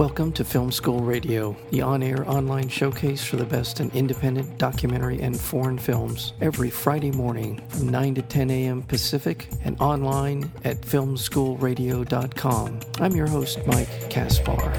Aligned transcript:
Welcome 0.00 0.32
to 0.32 0.44
Film 0.46 0.72
School 0.72 1.00
Radio, 1.00 1.54
the 1.68 1.82
on 1.82 2.02
air 2.02 2.26
online 2.26 2.70
showcase 2.70 3.22
for 3.22 3.36
the 3.36 3.44
best 3.44 3.80
in 3.80 3.90
independent 3.90 4.56
documentary 4.56 5.20
and 5.20 5.38
foreign 5.38 5.76
films, 5.76 6.32
every 6.40 6.70
Friday 6.70 7.10
morning 7.10 7.60
from 7.68 7.90
9 7.90 8.14
to 8.14 8.22
10 8.22 8.50
a.m. 8.50 8.82
Pacific 8.82 9.50
and 9.62 9.78
online 9.78 10.50
at 10.64 10.80
filmschoolradio.com. 10.80 12.80
I'm 12.98 13.14
your 13.14 13.26
host, 13.26 13.58
Mike 13.66 13.90
Kaspar. 14.08 14.72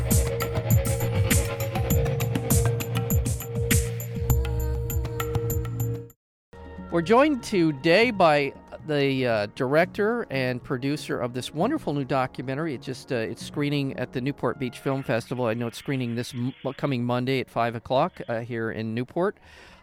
We're 6.92 7.04
joined 7.04 7.44
today 7.44 8.10
by 8.10 8.54
the 8.88 9.26
uh, 9.26 9.48
director 9.56 10.28
and 10.30 10.64
producer 10.64 11.20
of 11.20 11.34
this 11.34 11.54
wonderful 11.54 11.94
new 11.94 12.04
documentary. 12.04 12.74
It 12.74 12.82
just 12.82 13.12
uh, 13.12 13.16
it's 13.16 13.46
screening 13.46 13.98
at 13.98 14.14
the 14.14 14.22
Newport 14.22 14.60
Beach 14.60 14.80
Film 14.80 15.04
Festival. 15.04 15.46
I 15.46 15.54
know 15.54 15.68
it's 15.68 15.78
screening 15.78 16.16
this 16.16 16.34
m- 16.34 16.54
coming 16.78 17.04
Monday 17.04 17.40
at 17.40 17.50
five 17.50 17.76
o'clock 17.76 18.22
uh, 18.28 18.40
here 18.40 18.72
in 18.72 18.94
Newport, 18.94 19.38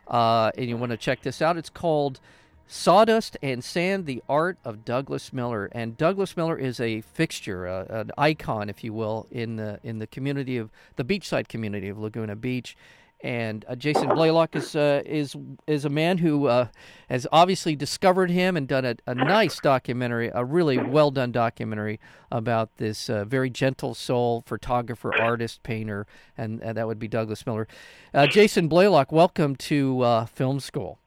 uh, 0.08 0.50
and 0.56 0.68
you 0.68 0.76
want 0.76 0.90
to 0.90 0.96
check 0.96 1.22
this 1.22 1.40
out. 1.40 1.56
It's 1.56 1.70
called 1.70 2.20
Sawdust 2.66 3.36
and 3.42 3.62
Sand: 3.62 4.06
The 4.06 4.22
Art 4.28 4.58
of 4.64 4.84
Douglas 4.84 5.32
Miller. 5.32 5.70
And 5.72 5.96
Douglas 5.96 6.36
Miller 6.36 6.58
is 6.58 6.80
a 6.80 7.00
fixture, 7.00 7.66
uh, 7.66 7.84
an 7.88 8.10
icon, 8.18 8.68
if 8.68 8.84
you 8.84 8.92
will, 8.92 9.26
in 9.30 9.56
the 9.56 9.80
in 9.82 9.98
the 9.98 10.06
community 10.06 10.56
of 10.56 10.70
the 10.96 11.04
beachside 11.04 11.48
community 11.48 11.88
of 11.88 11.98
Laguna 11.98 12.36
Beach 12.36 12.76
and 13.20 13.64
uh, 13.68 13.74
Jason 13.74 14.08
Blalock 14.08 14.54
is 14.54 14.76
uh, 14.76 15.02
is 15.04 15.36
is 15.66 15.84
a 15.84 15.88
man 15.88 16.18
who 16.18 16.46
uh, 16.46 16.68
has 17.08 17.26
obviously 17.32 17.74
discovered 17.74 18.30
him 18.30 18.56
and 18.56 18.68
done 18.68 18.84
a, 18.84 18.96
a, 19.06 19.14
nice 19.14 19.58
documentary, 19.60 20.30
a 20.32 20.44
really 20.44 20.78
well 20.78 21.10
done 21.10 21.32
documentary 21.32 21.98
about 22.30 22.76
this 22.76 23.10
uh, 23.10 23.24
very 23.24 23.50
gentle 23.50 23.94
soul 23.94 24.44
photographer, 24.46 25.12
artist, 25.20 25.62
painter, 25.62 26.06
and, 26.36 26.62
and 26.62 26.76
that 26.76 26.86
would 26.86 26.98
be 26.98 27.08
Douglas 27.08 27.44
Miller. 27.44 27.66
Uh, 28.14 28.26
Jason 28.26 28.68
Blalock, 28.68 29.10
welcome 29.10 29.56
to 29.56 30.00
uh, 30.02 30.26
Film 30.26 30.60
School. 30.60 30.98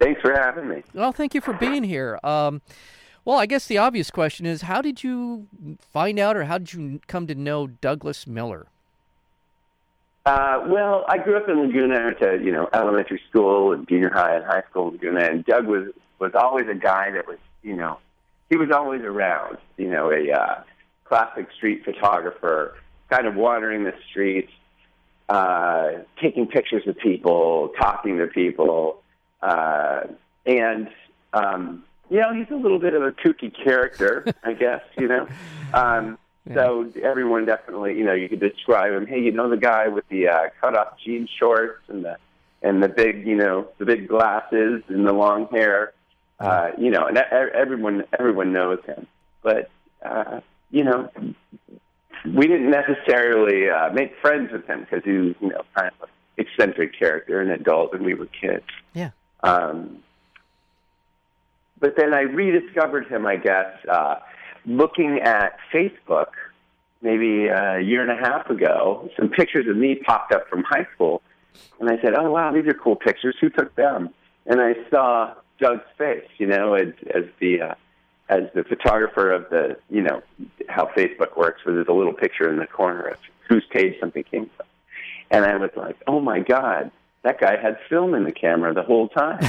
Thanks 0.00 0.20
for 0.20 0.32
having 0.32 0.68
me. 0.68 0.82
Well, 0.94 1.12
thank 1.12 1.34
you 1.34 1.40
for 1.40 1.52
being 1.52 1.82
here. 1.82 2.18
Um, 2.22 2.62
well, 3.24 3.36
I 3.36 3.46
guess 3.46 3.66
the 3.66 3.78
obvious 3.78 4.10
question 4.10 4.46
is, 4.46 4.62
how 4.62 4.80
did 4.80 5.04
you 5.04 5.46
find 5.78 6.18
out, 6.18 6.36
or 6.36 6.44
how 6.44 6.58
did 6.58 6.72
you 6.72 7.00
come 7.06 7.26
to 7.26 7.34
know 7.34 7.66
Douglas 7.66 8.26
Miller? 8.26 8.68
Uh, 10.26 10.64
well, 10.66 11.04
I 11.08 11.18
grew 11.18 11.36
up 11.36 11.48
in 11.48 11.60
Laguna 11.60 12.14
to 12.16 12.38
you 12.42 12.52
know 12.52 12.68
elementary 12.74 13.20
school 13.28 13.72
and 13.72 13.88
junior 13.88 14.10
high 14.10 14.36
and 14.36 14.44
high 14.44 14.62
school 14.70 14.88
in 14.88 14.94
Laguna, 14.94 15.24
and 15.24 15.44
Doug 15.44 15.66
was 15.66 15.88
was 16.18 16.32
always 16.34 16.66
a 16.68 16.74
guy 16.74 17.10
that 17.12 17.26
was 17.26 17.38
you 17.62 17.74
know 17.74 17.98
he 18.50 18.56
was 18.56 18.70
always 18.70 19.00
around. 19.02 19.56
You 19.78 19.90
know, 19.90 20.10
a 20.12 20.30
uh, 20.30 20.62
classic 21.04 21.48
street 21.56 21.84
photographer, 21.84 22.76
kind 23.08 23.26
of 23.26 23.34
wandering 23.34 23.84
the 23.84 23.94
streets, 24.10 24.52
uh, 25.30 25.90
taking 26.20 26.46
pictures 26.46 26.86
of 26.86 26.98
people, 26.98 27.72
talking 27.80 28.18
to 28.18 28.26
people, 28.26 29.02
uh, 29.40 30.02
and 30.44 30.88
um, 31.32 31.82
you 32.10 32.20
know 32.20 32.34
he's 32.34 32.50
a 32.50 32.56
little 32.56 32.78
bit 32.78 32.92
of 32.92 33.02
a 33.02 33.12
kooky 33.12 33.52
character, 33.64 34.26
I 34.44 34.52
guess. 34.52 34.82
You 34.98 35.08
know. 35.08 35.28
Um, 35.72 36.18
so 36.54 36.90
everyone 37.02 37.44
definitely, 37.44 37.96
you 37.96 38.04
know, 38.04 38.14
you 38.14 38.28
could 38.28 38.40
describe 38.40 38.92
him. 38.92 39.06
Hey, 39.06 39.20
you 39.20 39.30
know 39.30 39.48
the 39.48 39.56
guy 39.56 39.88
with 39.88 40.08
the 40.08 40.28
uh, 40.28 40.48
cut-off 40.60 40.98
jean 41.04 41.28
shorts 41.38 41.82
and 41.88 42.04
the 42.04 42.16
and 42.62 42.82
the 42.82 42.88
big, 42.88 43.26
you 43.26 43.36
know, 43.36 43.68
the 43.78 43.86
big 43.86 44.08
glasses 44.08 44.82
and 44.88 45.06
the 45.06 45.12
long 45.12 45.48
hair. 45.48 45.92
Uh, 46.38 46.70
you 46.78 46.90
know, 46.90 47.06
and 47.06 47.18
everyone 47.18 48.04
everyone 48.18 48.52
knows 48.52 48.78
him. 48.86 49.06
But 49.42 49.70
uh, 50.02 50.40
you 50.70 50.84
know, 50.84 51.10
we 52.24 52.46
didn't 52.46 52.70
necessarily 52.70 53.68
uh, 53.68 53.92
make 53.92 54.14
friends 54.22 54.50
with 54.50 54.66
him 54.66 54.80
because 54.80 55.04
he 55.04 55.12
was, 55.12 55.34
you 55.40 55.48
know, 55.50 55.62
kind 55.76 55.90
of 56.00 56.08
an 56.08 56.46
eccentric 56.46 56.98
character, 56.98 57.40
an 57.40 57.50
adult, 57.50 57.92
and 57.92 58.04
we 58.04 58.14
were 58.14 58.26
kids. 58.26 58.64
Yeah. 58.94 59.10
Um, 59.42 59.98
but 61.78 61.96
then 61.96 62.14
I 62.14 62.20
rediscovered 62.20 63.08
him, 63.08 63.26
I 63.26 63.36
guess. 63.36 63.72
Uh, 63.86 64.16
looking 64.66 65.20
at 65.20 65.56
Facebook 65.72 66.28
maybe 67.02 67.46
a 67.46 67.80
year 67.80 68.02
and 68.02 68.10
a 68.10 68.16
half 68.16 68.48
ago, 68.50 69.08
some 69.18 69.28
pictures 69.28 69.66
of 69.68 69.76
me 69.76 69.96
popped 69.96 70.32
up 70.32 70.48
from 70.48 70.62
high 70.64 70.86
school. 70.94 71.22
And 71.80 71.90
I 71.90 72.00
said, 72.02 72.14
oh, 72.14 72.30
wow, 72.30 72.52
these 72.52 72.66
are 72.66 72.74
cool 72.74 72.96
pictures. 72.96 73.36
Who 73.40 73.50
took 73.50 73.74
them? 73.74 74.10
And 74.46 74.60
I 74.60 74.74
saw 74.90 75.34
Doug's 75.58 75.84
face, 75.98 76.28
you 76.38 76.46
know, 76.46 76.74
as, 76.74 76.92
as 77.14 77.24
the. 77.40 77.62
Uh, 77.62 77.74
as 78.30 78.44
the 78.54 78.62
photographer 78.62 79.32
of 79.32 79.50
the, 79.50 79.76
you 79.90 80.00
know, 80.00 80.22
how 80.68 80.86
Facebook 80.96 81.36
works, 81.36 81.64
where 81.64 81.74
there's 81.74 81.88
a 81.88 81.92
little 81.92 82.12
picture 82.12 82.48
in 82.48 82.60
the 82.60 82.66
corner 82.66 83.02
of 83.02 83.18
whose 83.48 83.64
page 83.72 83.98
something 83.98 84.22
came 84.22 84.48
from. 84.56 84.66
And 85.32 85.44
I 85.44 85.56
was 85.56 85.70
like, 85.76 85.96
oh 86.06 86.20
my 86.20 86.38
God, 86.38 86.92
that 87.22 87.40
guy 87.40 87.60
had 87.60 87.76
film 87.88 88.14
in 88.14 88.24
the 88.24 88.32
camera 88.32 88.72
the 88.72 88.82
whole 88.82 89.08
time. 89.08 89.40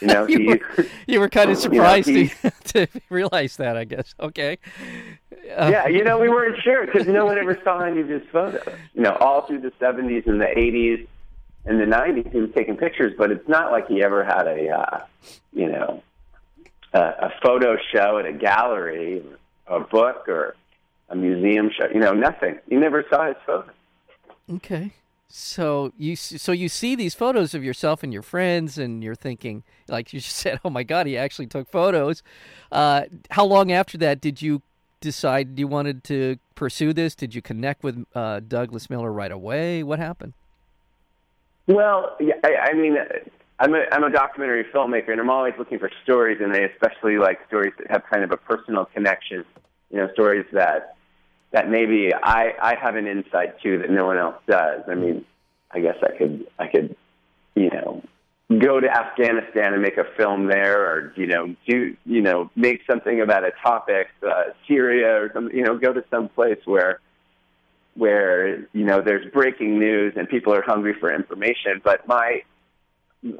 You 0.00 0.08
know, 0.08 0.26
you, 0.28 0.46
were, 0.46 0.86
you 1.06 1.20
were 1.20 1.28
kind 1.28 1.50
of 1.50 1.56
surprised 1.56 2.08
you 2.08 2.24
know, 2.24 2.50
to, 2.66 2.86
to 2.86 3.00
realize 3.08 3.56
that, 3.56 3.76
I 3.76 3.84
guess. 3.84 4.14
Okay. 4.20 4.58
Uh, 5.56 5.68
yeah, 5.70 5.86
you 5.88 6.04
know, 6.04 6.18
we 6.18 6.28
weren't 6.28 6.60
sure 6.62 6.86
because 6.86 7.06
no 7.06 7.26
one 7.26 7.38
ever 7.38 7.58
saw 7.64 7.80
any 7.80 8.00
of 8.00 8.08
his 8.08 8.22
photos. 8.30 8.62
You 8.94 9.02
know, 9.02 9.16
all 9.20 9.42
through 9.46 9.60
the 9.60 9.72
70s 9.80 10.26
and 10.26 10.40
the 10.40 10.46
80s 10.46 11.06
and 11.64 11.80
the 11.80 11.84
90s, 11.84 12.32
he 12.32 12.40
was 12.40 12.50
taking 12.54 12.76
pictures, 12.76 13.14
but 13.16 13.30
it's 13.30 13.48
not 13.48 13.70
like 13.70 13.86
he 13.88 14.02
ever 14.02 14.24
had 14.24 14.46
a, 14.46 14.68
uh, 14.68 15.04
you 15.52 15.70
know, 15.70 16.02
a, 16.92 17.00
a 17.00 17.32
photo 17.42 17.76
show 17.92 18.18
at 18.18 18.26
a 18.26 18.32
gallery, 18.32 19.22
a 19.66 19.80
book, 19.80 20.28
or 20.28 20.56
a 21.08 21.16
museum 21.16 21.70
show. 21.70 21.86
You 21.92 22.00
know, 22.00 22.12
nothing. 22.12 22.58
You 22.68 22.80
never 22.80 23.04
saw 23.08 23.26
his 23.28 23.36
photos. 23.46 23.70
Okay. 24.50 24.92
So 25.34 25.94
you 25.96 26.14
so 26.14 26.52
you 26.52 26.68
see 26.68 26.94
these 26.94 27.14
photos 27.14 27.54
of 27.54 27.64
yourself 27.64 28.02
and 28.02 28.12
your 28.12 28.20
friends, 28.20 28.76
and 28.76 29.02
you're 29.02 29.14
thinking, 29.14 29.62
like 29.88 30.12
you 30.12 30.20
just 30.20 30.36
said, 30.36 30.60
"Oh 30.64 30.68
my 30.68 30.82
God, 30.82 31.06
he 31.06 31.16
actually 31.16 31.46
took 31.46 31.70
photos." 31.70 32.22
Uh, 32.70 33.04
how 33.30 33.46
long 33.46 33.72
after 33.72 33.96
that 33.96 34.20
did 34.20 34.42
you 34.42 34.60
decide 35.02 35.58
you 35.58 35.68
wanted 35.68 36.02
to 36.04 36.38
pursue 36.54 36.92
this? 36.94 37.14
Did 37.14 37.34
you 37.34 37.42
connect 37.42 37.82
with 37.82 38.06
uh, 38.14 38.40
Douglas 38.40 38.88
Miller 38.88 39.12
right 39.12 39.32
away? 39.32 39.82
What 39.82 39.98
happened? 39.98 40.32
Well, 41.66 42.16
yeah, 42.18 42.34
I, 42.44 42.70
I 42.70 42.72
mean, 42.72 42.96
I'm 43.58 43.74
a 43.74 43.84
I'm 43.92 44.04
a 44.04 44.10
documentary 44.10 44.64
filmmaker, 44.64 45.10
and 45.10 45.20
I'm 45.20 45.30
always 45.30 45.54
looking 45.58 45.78
for 45.78 45.90
stories, 46.02 46.38
and 46.40 46.52
I 46.52 46.60
especially 46.60 47.18
like 47.18 47.38
stories 47.46 47.72
that 47.78 47.90
have 47.90 48.02
kind 48.10 48.24
of 48.24 48.32
a 48.32 48.36
personal 48.36 48.86
connection. 48.86 49.44
You 49.90 49.98
know, 49.98 50.08
stories 50.14 50.46
that 50.52 50.96
that 51.52 51.68
maybe 51.68 52.12
I, 52.14 52.54
I 52.60 52.74
have 52.80 52.96
an 52.96 53.06
insight 53.06 53.60
to 53.62 53.78
that 53.78 53.90
no 53.90 54.06
one 54.06 54.16
else 54.16 54.36
does. 54.48 54.80
I 54.88 54.94
mean, 54.94 55.24
I 55.70 55.80
guess 55.80 55.96
I 56.02 56.16
could 56.16 56.46
I 56.58 56.66
could, 56.66 56.96
you 57.54 57.70
know, 57.70 58.02
go 58.48 58.80
to 58.80 58.88
Afghanistan 58.88 59.72
and 59.72 59.82
make 59.82 59.96
a 59.96 60.04
film 60.16 60.46
there, 60.46 60.84
or 60.84 61.12
you 61.16 61.26
know, 61.26 61.54
do 61.66 61.96
you 62.04 62.20
know, 62.20 62.50
make 62.56 62.80
something 62.90 63.20
about 63.20 63.44
a 63.44 63.52
topic, 63.62 64.08
uh, 64.26 64.44
Syria 64.68 65.22
or 65.22 65.30
something. 65.32 65.56
You 65.56 65.64
know, 65.64 65.78
go 65.78 65.92
to 65.92 66.04
some 66.10 66.28
place 66.28 66.60
where 66.64 67.00
where 67.94 68.60
you 68.72 68.84
know 68.84 69.02
there's 69.02 69.30
breaking 69.32 69.78
news 69.78 70.14
and 70.16 70.28
people 70.28 70.54
are 70.54 70.62
hungry 70.62 70.94
for 70.98 71.12
information. 71.14 71.80
But 71.82 72.06
my 72.06 72.42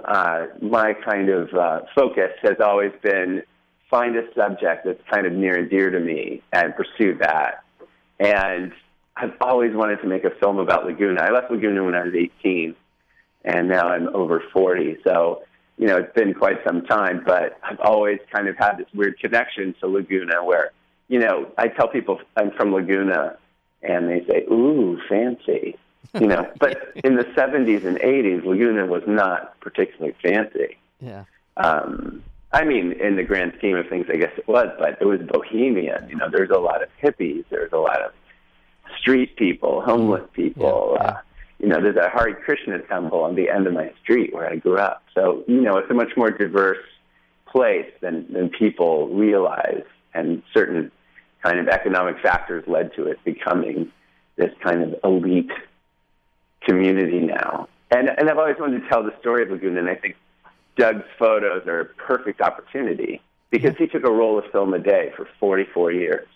uh, 0.04 0.46
my 0.60 0.94
kind 0.94 1.28
of 1.28 1.52
uh, 1.54 1.80
focus 1.94 2.32
has 2.42 2.56
always 2.64 2.92
been 3.02 3.42
find 3.90 4.16
a 4.16 4.22
subject 4.34 4.86
that's 4.86 5.02
kind 5.12 5.26
of 5.26 5.32
near 5.32 5.58
and 5.58 5.68
dear 5.68 5.90
to 5.90 6.00
me 6.00 6.42
and 6.52 6.74
pursue 6.74 7.18
that. 7.18 7.62
And 8.18 8.72
I've 9.16 9.34
always 9.40 9.74
wanted 9.74 10.00
to 10.00 10.06
make 10.06 10.24
a 10.24 10.30
film 10.40 10.58
about 10.58 10.86
Laguna. 10.86 11.20
I 11.20 11.30
left 11.30 11.50
Laguna 11.50 11.84
when 11.84 11.94
I 11.94 12.04
was 12.04 12.14
18, 12.14 12.74
and 13.44 13.68
now 13.68 13.88
I'm 13.88 14.08
over 14.14 14.42
40. 14.52 14.98
So, 15.04 15.42
you 15.78 15.86
know, 15.86 15.98
it's 15.98 16.14
been 16.14 16.34
quite 16.34 16.58
some 16.64 16.82
time, 16.82 17.22
but 17.24 17.58
I've 17.62 17.80
always 17.80 18.18
kind 18.32 18.48
of 18.48 18.56
had 18.56 18.76
this 18.78 18.86
weird 18.94 19.18
connection 19.18 19.74
to 19.80 19.86
Laguna 19.86 20.44
where, 20.44 20.72
you 21.08 21.18
know, 21.18 21.50
I 21.58 21.68
tell 21.68 21.88
people 21.88 22.20
I'm 22.36 22.52
from 22.52 22.72
Laguna, 22.72 23.36
and 23.82 24.08
they 24.08 24.24
say, 24.26 24.44
ooh, 24.50 25.00
fancy. 25.08 25.76
You 26.14 26.26
know, 26.26 26.50
but 26.60 26.92
in 27.02 27.16
the 27.16 27.24
70s 27.24 27.84
and 27.84 27.98
80s, 27.98 28.44
Laguna 28.44 28.86
was 28.86 29.02
not 29.06 29.58
particularly 29.60 30.14
fancy. 30.22 30.76
Yeah. 31.00 31.24
Um, 31.56 32.22
I 32.52 32.64
mean, 32.64 32.92
in 32.92 33.16
the 33.16 33.22
grand 33.22 33.54
scheme 33.58 33.76
of 33.76 33.88
things, 33.88 34.06
I 34.10 34.16
guess 34.16 34.32
it 34.36 34.46
was, 34.46 34.68
but 34.78 34.98
it 35.00 35.06
was 35.06 35.20
bohemian. 35.22 36.08
You 36.08 36.16
know, 36.16 36.28
there's 36.30 36.50
a 36.50 36.58
lot 36.58 36.82
of 36.82 36.88
hippies, 37.02 37.44
there's 37.50 37.72
a 37.72 37.78
lot 37.78 38.02
of 38.02 38.12
street 39.00 39.36
people, 39.36 39.80
homeless 39.80 40.28
people. 40.34 40.96
Yeah, 40.96 41.02
yeah. 41.02 41.10
Uh, 41.10 41.20
you 41.62 41.68
know, 41.68 41.80
there's 41.80 41.96
a 41.96 42.10
Hare 42.10 42.34
Krishna 42.34 42.80
temple 42.80 43.22
on 43.22 43.36
the 43.36 43.48
end 43.48 43.68
of 43.68 43.72
my 43.72 43.92
street 44.02 44.34
where 44.34 44.50
I 44.50 44.56
grew 44.56 44.78
up. 44.78 45.04
So, 45.14 45.44
you 45.46 45.60
know, 45.60 45.78
it's 45.78 45.90
a 45.90 45.94
much 45.94 46.16
more 46.16 46.30
diverse 46.30 46.84
place 47.46 47.90
than, 48.00 48.30
than 48.32 48.48
people 48.48 49.08
realize, 49.08 49.84
and 50.12 50.42
certain 50.52 50.90
kind 51.42 51.60
of 51.60 51.68
economic 51.68 52.20
factors 52.20 52.64
led 52.66 52.92
to 52.94 53.06
it 53.06 53.22
becoming 53.24 53.92
this 54.36 54.50
kind 54.60 54.82
of 54.82 54.96
elite 55.04 55.52
community 56.62 57.20
now. 57.20 57.68
And, 57.92 58.08
and 58.08 58.28
I've 58.28 58.38
always 58.38 58.56
wanted 58.58 58.82
to 58.82 58.88
tell 58.88 59.04
the 59.04 59.14
story 59.20 59.44
of 59.44 59.50
Laguna, 59.50 59.80
and 59.80 59.88
I 59.88 59.94
think 59.94 60.16
Doug's 60.76 61.04
photos 61.16 61.66
are 61.68 61.80
a 61.80 61.84
perfect 61.84 62.40
opportunity 62.40 63.22
because 63.50 63.76
he 63.76 63.86
took 63.86 64.04
a 64.04 64.10
roll 64.10 64.38
of 64.38 64.50
film 64.50 64.74
a 64.74 64.78
day 64.80 65.12
for 65.16 65.28
44 65.38 65.92
years. 65.92 66.26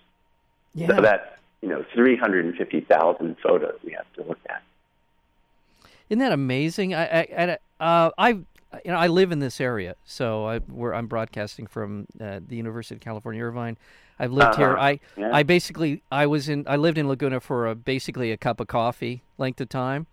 Yeah. 0.74 0.88
So 0.88 1.00
that's 1.00 1.26
you 1.62 1.68
know 1.68 1.84
350,000 1.94 3.36
photos 3.42 3.78
we 3.82 3.92
have 3.92 4.12
to 4.14 4.22
look 4.22 4.38
at. 4.48 4.62
Isn't 6.08 6.20
that 6.20 6.32
amazing? 6.32 6.94
I 6.94 7.04
I 7.22 7.58
uh, 7.80 8.10
I 8.16 8.28
you 8.28 8.44
know 8.86 8.96
I 8.96 9.08
live 9.08 9.32
in 9.32 9.40
this 9.40 9.60
area, 9.60 9.96
so 10.04 10.46
I 10.46 10.58
where 10.60 10.94
I'm 10.94 11.06
broadcasting 11.06 11.66
from 11.66 12.06
uh, 12.20 12.40
the 12.46 12.56
University 12.56 12.94
of 12.94 13.00
California 13.00 13.42
Irvine. 13.42 13.76
I've 14.18 14.32
lived 14.32 14.52
Uh-huh. 14.54 14.62
here. 14.62 14.76
I 14.78 15.00
Yeah. 15.16 15.30
I 15.32 15.42
basically 15.42 16.02
I 16.12 16.26
was 16.26 16.48
in 16.48 16.64
I 16.68 16.76
lived 16.76 16.98
in 16.98 17.08
Laguna 17.08 17.40
for 17.40 17.66
a, 17.66 17.74
basically 17.74 18.30
a 18.32 18.36
cup 18.36 18.60
of 18.60 18.68
coffee 18.68 19.22
length 19.36 19.60
of 19.60 19.68
time, 19.68 20.06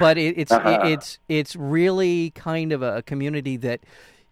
but 0.00 0.18
it, 0.18 0.36
it's 0.36 0.52
Uh-huh. 0.52 0.80
it, 0.82 0.92
it's 0.92 1.18
it's 1.28 1.54
really 1.56 2.30
kind 2.30 2.72
of 2.72 2.82
a, 2.82 3.02
community 3.02 3.56
that 3.58 3.80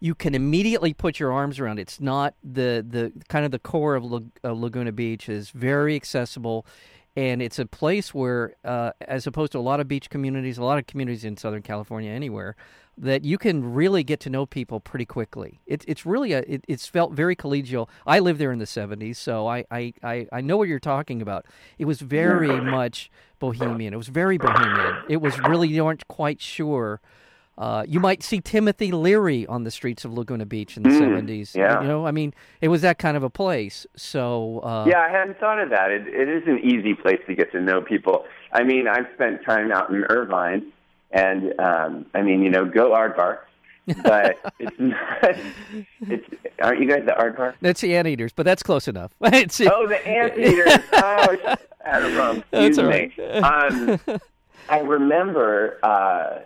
you 0.00 0.14
can 0.14 0.35
immediately 0.35 0.93
put 0.93 1.19
your 1.20 1.32
arms 1.32 1.59
around. 1.61 1.79
It's 1.79 2.00
not 2.00 2.35
the 2.43 2.85
the 2.87 3.12
kind 3.29 3.44
of 3.44 3.52
the 3.52 3.59
core 3.61 3.94
of 3.94 4.05
Lag- 4.05 4.31
uh, 4.44 4.52
Laguna 4.52 4.93
Beach 4.93 5.29
is 5.29 5.50
very 5.50 5.94
accessible. 5.94 6.67
And 7.16 7.40
it's 7.40 7.58
a 7.58 7.64
place 7.64 8.12
where, 8.12 8.56
uh, 8.62 8.92
as 9.00 9.26
opposed 9.26 9.52
to 9.52 9.58
a 9.58 9.60
lot 9.60 9.80
of 9.80 9.88
beach 9.88 10.10
communities, 10.10 10.58
a 10.58 10.64
lot 10.64 10.78
of 10.78 10.86
communities 10.86 11.24
in 11.24 11.38
Southern 11.38 11.62
California, 11.62 12.10
anywhere, 12.10 12.56
that 12.98 13.24
you 13.24 13.38
can 13.38 13.74
really 13.74 14.04
get 14.04 14.20
to 14.20 14.30
know 14.30 14.44
people 14.44 14.80
pretty 14.80 15.06
quickly. 15.06 15.60
It, 15.66 15.84
it's 15.88 16.04
really 16.04 16.32
a, 16.32 16.40
it, 16.40 16.64
it's 16.68 16.86
felt 16.86 17.12
very 17.12 17.34
collegial. 17.34 17.88
I 18.06 18.18
lived 18.18 18.38
there 18.38 18.52
in 18.52 18.58
the 18.58 18.66
'70s, 18.66 19.16
so 19.16 19.46
I, 19.46 19.64
I, 19.70 19.94
I, 20.02 20.26
I 20.30 20.40
know 20.42 20.58
what 20.58 20.68
you're 20.68 20.78
talking 20.78 21.22
about. 21.22 21.46
It 21.78 21.86
was 21.86 22.00
very 22.00 22.60
much 22.60 23.10
bohemian. 23.38 23.94
It 23.94 23.98
was 23.98 24.08
very 24.08 24.38
bohemian. 24.38 25.02
It 25.08 25.18
was 25.18 25.38
really 25.40 25.68
you 25.68 25.84
weren't 25.84 26.06
quite 26.08 26.40
sure. 26.40 27.00
Uh, 27.58 27.85
you 27.88 27.99
might 28.00 28.23
see 28.23 28.41
Timothy 28.41 28.93
Leary 28.93 29.47
on 29.47 29.64
the 29.64 29.70
streets 29.70 30.05
of 30.05 30.12
Laguna 30.12 30.44
Beach 30.44 30.76
in 30.76 30.82
the 30.82 30.91
'70s. 30.91 31.55
yeah. 31.55 31.81
You 31.81 31.88
know, 31.88 32.06
I 32.06 32.11
mean, 32.11 32.35
it 32.61 32.69
was 32.69 32.82
that 32.82 32.99
kind 32.99 33.17
of 33.17 33.23
a 33.23 33.31
place. 33.31 33.87
So 33.97 34.61
uh, 34.61 34.85
Yeah, 34.87 35.00
I 35.00 35.08
hadn't 35.08 35.38
thought 35.41 35.58
of 35.58 35.70
that. 35.70 35.91
It, 35.91 36.06
it 36.06 36.29
is 36.29 36.43
an 36.47 36.58
easy 36.58 36.93
place 36.94 37.20
to 37.26 37.35
get 37.35 37.53
to 37.53 37.61
know 37.61 37.81
people. 37.81 38.25
I 38.53 38.62
mean, 38.62 38.87
I've 38.87 39.06
spent 39.14 39.43
time 39.44 39.73
out 39.73 39.88
in 39.91 40.05
Irvine, 40.05 40.70
and 41.11 41.58
um, 41.58 42.06
I 42.14 42.23
mean, 42.23 42.43
you 42.43 42.50
know, 42.50 42.67
go 42.67 42.91
Aardvark, 42.91 43.38
but 44.02 44.37
it's 44.59 44.76
not. 44.79 45.37
It's 46.02 46.26
aren't 46.61 46.81
you 46.81 46.88
guys 46.88 47.05
the 47.06 47.12
Aardvark? 47.12 47.55
that's 47.62 47.81
the 47.81 47.97
anteaters, 47.97 48.32
but 48.35 48.44
that's 48.44 48.62
close 48.62 48.87
enough. 48.87 49.12
it's, 49.23 49.61
Oh, 49.62 49.87
the 49.87 50.06
anteaters. 50.06 50.79
oh, 50.93 51.37
it 51.88 52.19
wrong. 52.19 52.43
That's 52.50 52.76
Excuse 52.76 52.79
all 52.79 52.91
me. 52.91 53.12
right. 53.19 53.99
Um, 54.09 54.20
I 54.69 54.81
remember 54.81 55.79
uh, 55.85 56.41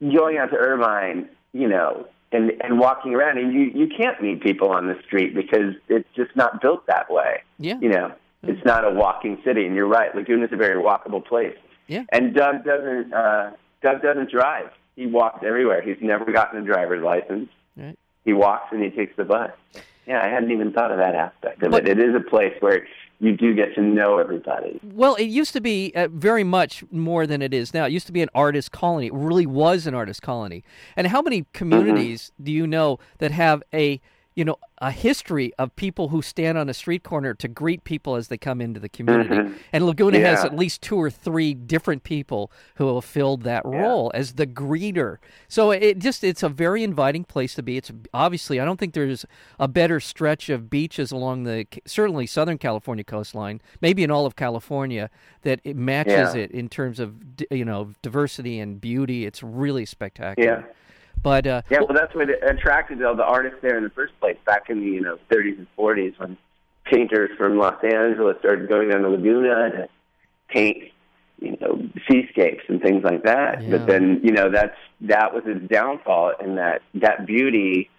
going 0.00 0.38
out 0.38 0.50
to 0.50 0.56
Irvine, 0.56 1.28
you 1.52 1.68
know, 1.68 2.06
and 2.32 2.52
and 2.62 2.78
walking 2.78 3.14
around, 3.14 3.38
and 3.38 3.52
you 3.52 3.62
you 3.74 3.88
can't 3.88 4.20
meet 4.22 4.42
people 4.42 4.70
on 4.70 4.86
the 4.86 4.96
street 5.06 5.34
because 5.34 5.74
it's 5.88 6.08
just 6.14 6.34
not 6.36 6.60
built 6.60 6.86
that 6.86 7.10
way. 7.10 7.42
yeah, 7.58 7.78
You 7.80 7.88
know, 7.88 8.12
it's 8.42 8.64
not 8.64 8.84
a 8.84 8.90
walking 8.90 9.40
city. 9.44 9.66
And 9.66 9.74
you're 9.74 9.86
right, 9.88 10.14
Laguna's 10.14 10.52
a 10.52 10.56
very 10.56 10.82
walkable 10.82 11.24
place. 11.24 11.56
Yeah. 11.86 12.04
And 12.10 12.34
Doug 12.34 12.64
doesn't. 12.64 13.12
Uh, 13.12 13.50
Doug 13.82 14.02
doesn't 14.02 14.30
drive. 14.30 14.70
He 14.96 15.06
walks 15.06 15.42
everywhere. 15.44 15.80
He's 15.82 15.96
never 16.00 16.30
gotten 16.30 16.60
a 16.60 16.64
driver's 16.64 17.02
license. 17.02 17.48
Right. 17.76 17.98
He 18.24 18.32
walks 18.34 18.66
and 18.72 18.82
he 18.82 18.90
takes 18.90 19.16
the 19.16 19.24
bus. 19.24 19.50
Yeah, 20.06 20.22
I 20.24 20.28
hadn't 20.28 20.50
even 20.50 20.72
thought 20.72 20.90
of 20.90 20.98
that 20.98 21.14
aspect 21.14 21.62
of 21.62 21.70
But- 21.70 21.86
it. 21.88 21.98
It 21.98 22.08
is 22.08 22.14
a 22.14 22.20
place 22.20 22.54
where 22.60 22.86
you 23.22 23.36
do 23.36 23.54
get 23.54 23.74
to 23.74 23.82
know 23.82 24.18
everybody. 24.18 24.80
Well, 24.82 25.14
it 25.16 25.24
used 25.24 25.52
to 25.52 25.60
be 25.60 25.92
uh, 25.94 26.08
very 26.10 26.42
much 26.42 26.82
more 26.90 27.26
than 27.26 27.42
it 27.42 27.52
is 27.52 27.74
now. 27.74 27.84
It 27.84 27.92
used 27.92 28.06
to 28.06 28.12
be 28.12 28.22
an 28.22 28.30
artist 28.34 28.72
colony. 28.72 29.08
It 29.08 29.12
really 29.14 29.44
was 29.44 29.86
an 29.86 29.94
artist 29.94 30.22
colony. 30.22 30.64
And 30.96 31.06
how 31.08 31.20
many 31.20 31.44
communities 31.52 32.32
do 32.42 32.50
you 32.50 32.66
know 32.66 32.98
that 33.18 33.30
have 33.30 33.62
a 33.74 34.00
you 34.34 34.44
know 34.44 34.56
a 34.78 34.90
history 34.90 35.52
of 35.58 35.74
people 35.76 36.08
who 36.08 36.22
stand 36.22 36.56
on 36.56 36.68
a 36.68 36.74
street 36.74 37.02
corner 37.02 37.34
to 37.34 37.48
greet 37.48 37.84
people 37.84 38.14
as 38.16 38.28
they 38.28 38.38
come 38.38 38.60
into 38.60 38.80
the 38.80 38.88
community? 38.88 39.34
Mm-hmm. 39.34 39.54
And 39.72 39.86
Laguna 39.86 40.20
has 40.20 40.44
at 40.44 40.56
least 40.56 40.80
two 40.82 40.96
or 40.96 41.10
three 41.10 41.52
different 41.52 42.02
people 42.04 42.50
who 42.76 42.94
have 42.94 43.04
filled 43.04 43.42
that 43.42 43.64
role 43.64 44.10
as 44.14 44.34
the 44.34 44.46
greeter. 44.46 45.18
So 45.48 45.70
it 45.70 45.98
just 45.98 46.24
it's 46.24 46.42
a 46.42 46.48
very 46.48 46.82
inviting 46.82 47.24
place 47.24 47.54
to 47.54 47.62
be. 47.62 47.76
It's 47.76 47.90
obviously 48.14 48.60
I 48.60 48.64
don't 48.64 48.78
think 48.78 48.94
there's 48.94 49.26
a 49.58 49.68
better 49.68 50.00
stretch 50.00 50.48
of 50.48 50.70
beaches 50.70 51.12
along 51.12 51.44
the 51.44 51.66
certainly 51.84 52.26
Southern 52.26 52.58
California 52.58 53.04
coastline, 53.04 53.60
maybe 53.80 54.02
in 54.02 54.10
all 54.10 54.26
of 54.26 54.36
California 54.36 55.10
that 55.42 55.60
it 55.64 55.76
matches 55.76 56.34
Yeah. 56.34 56.42
it 56.42 56.50
in 56.52 56.68
terms 56.68 57.00
of 57.00 57.14
you 57.50 57.64
know 57.64 57.92
diversity 58.00 58.58
and 58.58 58.80
beauty. 58.80 59.26
It's 59.26 59.42
really 59.42 59.84
spectacular. 59.84 60.64
Yeah. 60.66 60.72
But 61.22 61.46
uh, 61.46 61.62
Yeah, 61.70 61.78
well, 61.80 61.94
that's 61.94 62.14
what 62.14 62.28
attracted 62.42 63.02
all 63.02 63.16
the 63.16 63.24
artists 63.24 63.58
there 63.62 63.76
in 63.76 63.84
the 63.84 63.90
first 63.90 64.18
place 64.20 64.36
back 64.46 64.70
in 64.70 64.80
the 64.80 64.86
you 64.86 65.00
know 65.00 65.18
30s 65.30 65.58
and 65.58 65.66
40s 65.78 66.18
when 66.18 66.36
painters 66.84 67.30
from 67.36 67.58
Los 67.58 67.82
Angeles 67.84 68.36
started 68.40 68.68
going 68.68 68.88
down 68.88 69.02
to 69.02 69.08
Laguna 69.10 69.70
to 69.70 69.88
paint 70.48 70.90
you 71.40 71.56
know 71.60 71.82
seascapes 72.08 72.64
and 72.68 72.80
things 72.80 73.02
like 73.04 73.24
that. 73.24 73.62
Yeah. 73.62 73.70
But 73.70 73.86
then 73.86 74.20
you 74.22 74.32
know 74.32 74.50
that's 74.50 74.76
that 75.02 75.34
was 75.34 75.42
its 75.46 75.66
downfall, 75.70 76.34
and 76.40 76.58
that 76.58 76.82
that 76.94 77.26
beauty 77.26 77.90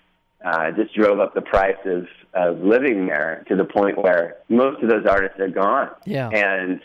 uh, 0.43 0.71
just 0.71 0.93
drove 0.93 1.19
up 1.19 1.33
the 1.33 1.41
price 1.41 1.77
of 1.85 2.07
of 2.33 2.59
living 2.59 3.07
there 3.07 3.43
to 3.49 3.55
the 3.55 3.65
point 3.65 3.97
where 3.97 4.37
most 4.49 4.81
of 4.81 4.89
those 4.89 5.05
artists 5.05 5.39
are 5.39 5.49
gone. 5.49 5.89
Yeah. 6.05 6.29
and 6.29 6.79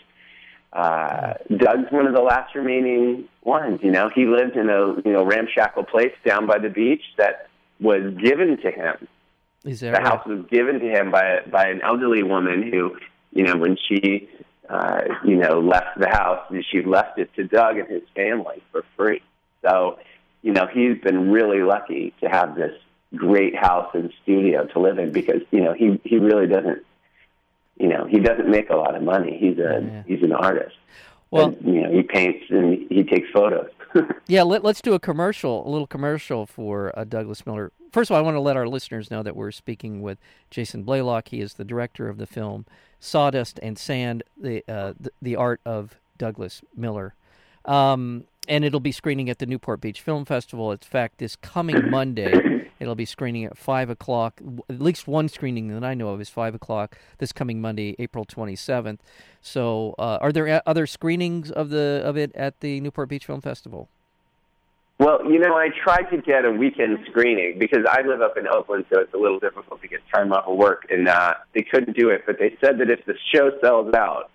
uh, 0.73 1.35
Doug's 1.57 1.91
one 1.91 2.07
of 2.07 2.15
the 2.15 2.21
last 2.23 2.55
remaining 2.55 3.29
ones. 3.43 3.81
You 3.83 3.91
know, 3.91 4.11
he 4.15 4.27
lived 4.27 4.57
in 4.57 4.69
a 4.69 4.97
you 5.05 5.13
know 5.13 5.25
ramshackle 5.25 5.85
place 5.85 6.13
down 6.25 6.47
by 6.47 6.59
the 6.59 6.69
beach 6.69 7.03
that 7.19 7.49
was 7.81 8.15
given 8.23 8.57
to 8.63 8.71
him. 8.71 9.09
is 9.65 9.81
that 9.81 9.93
The 9.93 9.99
right? 9.99 10.03
house 10.07 10.27
was 10.27 10.45
given 10.51 10.81
to 10.81 10.87
him 10.89 11.11
by 11.11 11.41
by 11.51 11.69
an 11.69 11.81
elderly 11.83 12.23
woman 12.23 12.63
who, 12.71 12.97
you 13.33 13.45
know, 13.45 13.57
when 13.57 13.77
she, 13.89 14.29
uh, 14.69 15.03
you 15.25 15.37
know, 15.37 15.61
left 15.61 15.99
the 15.99 16.09
house, 16.09 16.51
she 16.71 16.83
left 16.83 17.19
it 17.19 17.33
to 17.35 17.45
Doug 17.45 17.79
and 17.79 17.89
his 17.89 18.03
family 18.15 18.63
for 18.73 18.85
free. 18.97 19.23
So, 19.63 19.99
you 20.43 20.53
know, 20.53 20.67
he's 20.73 20.99
been 21.03 21.31
really 21.31 21.63
lucky 21.63 22.13
to 22.21 22.29
have 22.29 22.55
this 22.55 22.73
great 23.15 23.55
house 23.57 23.91
and 23.95 24.13
studio 24.23 24.67
to 24.67 24.79
live 24.81 24.99
in 24.99 25.13
because 25.13 25.43
you 25.51 25.61
know 25.63 25.73
he 25.73 26.01
he 26.05 26.19
really 26.19 26.47
doesn't. 26.47 26.83
You 27.79 27.89
know, 27.89 28.07
he 28.11 28.19
doesn't 28.21 28.49
make 28.51 28.71
a 28.71 28.77
lot 28.77 28.95
of 28.95 29.03
money. 29.03 29.37
He's 29.39 29.59
a 29.59 29.81
Yeah. 29.83 30.03
he's 30.07 30.23
an 30.23 30.33
artist. 30.33 30.77
Well- 31.31 31.47
And, 31.61 31.75
you 31.75 31.83
know, 31.83 31.91
he 31.93 32.03
paints 32.03 32.45
and 32.51 32.87
he 32.91 33.03
takes 33.05 33.29
photos. 33.31 33.71
Yeah, 34.29 34.43
let, 34.43 34.63
us 34.67 34.83
do 34.83 34.93
a 34.93 34.99
commercial, 34.99 35.67
a 35.67 35.71
little 35.71 35.87
commercial 35.87 36.45
for 36.45 36.93
uh, 36.99 37.05
Douglas 37.05 37.47
Miller. 37.47 37.73
First 37.93 38.11
of 38.11 38.15
all, 38.15 38.19
I 38.19 38.23
want 38.23 38.35
to 38.35 38.41
let 38.41 38.57
our 38.57 38.69
listeners 38.69 39.11
know 39.11 39.23
that 39.23 39.35
we're 39.37 39.53
speaking 39.53 40.03
with 40.03 40.19
Jason 40.51 40.85
Blalock. 40.85 41.29
He 41.29 41.41
is 41.41 41.55
the 41.55 41.65
director 41.65 42.09
of 42.11 42.19
the 42.19 42.27
film 42.27 42.67
Sawdust 43.01 43.59
and 43.63 43.79
Sand, 43.79 44.23
the 44.37 44.63
uh, 44.69 44.93
the, 45.01 45.11
the 45.23 45.37
art 45.37 45.61
of 45.65 45.95
Douglas 46.19 46.63
Miller. 46.77 47.15
Um, 47.65 48.25
and 48.49 48.65
it'll 48.65 48.81
be 48.81 48.93
screening 48.93 49.31
at 49.31 49.39
the 49.39 49.47
Newport 49.47 49.81
Beach 49.81 50.01
Film 50.03 50.25
Festival. 50.27 50.73
In 50.73 50.79
fact, 50.79 51.19
this 51.19 51.37
coming 51.37 51.89
Monday, 51.91 52.66
it'll 52.79 52.95
be 52.95 53.05
screening 53.05 53.45
at 53.45 53.57
five 53.57 53.91
o'clock. 53.91 54.41
At 54.69 54.81
least 54.81 55.07
one 55.07 55.29
screening 55.29 55.69
that 55.69 55.85
I 55.85 55.95
know 55.95 56.11
of 56.11 56.21
is 56.21 56.29
five 56.29 56.55
o'clock 56.55 56.97
this 57.19 57.33
coming 57.33 57.61
Monday, 57.61 57.97
April 57.99 58.25
twenty 58.25 58.57
seventh. 58.57 59.03
So, 59.41 59.95
uh, 59.99 60.19
are 60.21 60.33
there 60.33 60.49
uh, 60.49 60.61
other 60.67 60.87
screenings 60.87 61.51
of 61.51 61.71
the 61.71 62.03
of 62.05 62.17
it 62.17 62.35
at 62.35 62.61
the 62.61 62.81
Newport 62.81 63.09
Beach 63.09 63.27
Film 63.27 63.41
Festival? 63.41 63.89
Well, 64.99 65.31
you 65.31 65.39
know, 65.39 65.55
I 65.55 65.69
tried 65.85 66.05
to 66.11 66.23
get 66.23 66.47
a 66.47 66.51
weekend 66.51 67.01
screening 67.11 67.59
because 67.59 67.85
I 67.87 68.01
live 68.01 68.23
up 68.23 68.39
in 68.39 68.49
Oakland, 68.49 68.87
so 68.93 69.01
it's 69.01 69.13
a 69.13 69.19
little 69.19 69.39
difficult 69.39 69.83
to 69.83 69.89
get 69.89 70.01
time 70.15 70.33
off 70.33 70.47
of 70.47 70.57
work, 70.57 70.87
and 70.89 71.07
uh, 71.07 71.35
they 71.55 71.63
couldn't 71.63 71.97
do 71.99 72.09
it. 72.09 72.23
But 72.25 72.39
they 72.39 72.57
said 72.65 72.79
that 72.79 72.89
if 72.89 73.05
the 73.05 73.15
show 73.35 73.51
sells 73.61 73.93
out, 73.93 74.31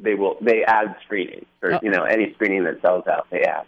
they 0.00 0.14
will 0.14 0.36
they 0.40 0.64
add 0.64 0.96
screening, 1.04 1.46
or 1.62 1.74
Uh, 1.74 1.78
you 1.82 1.90
know, 1.90 2.02
any 2.02 2.32
screening 2.34 2.64
that 2.64 2.80
sells 2.82 3.06
out, 3.06 3.28
they 3.30 3.42
add 3.42 3.66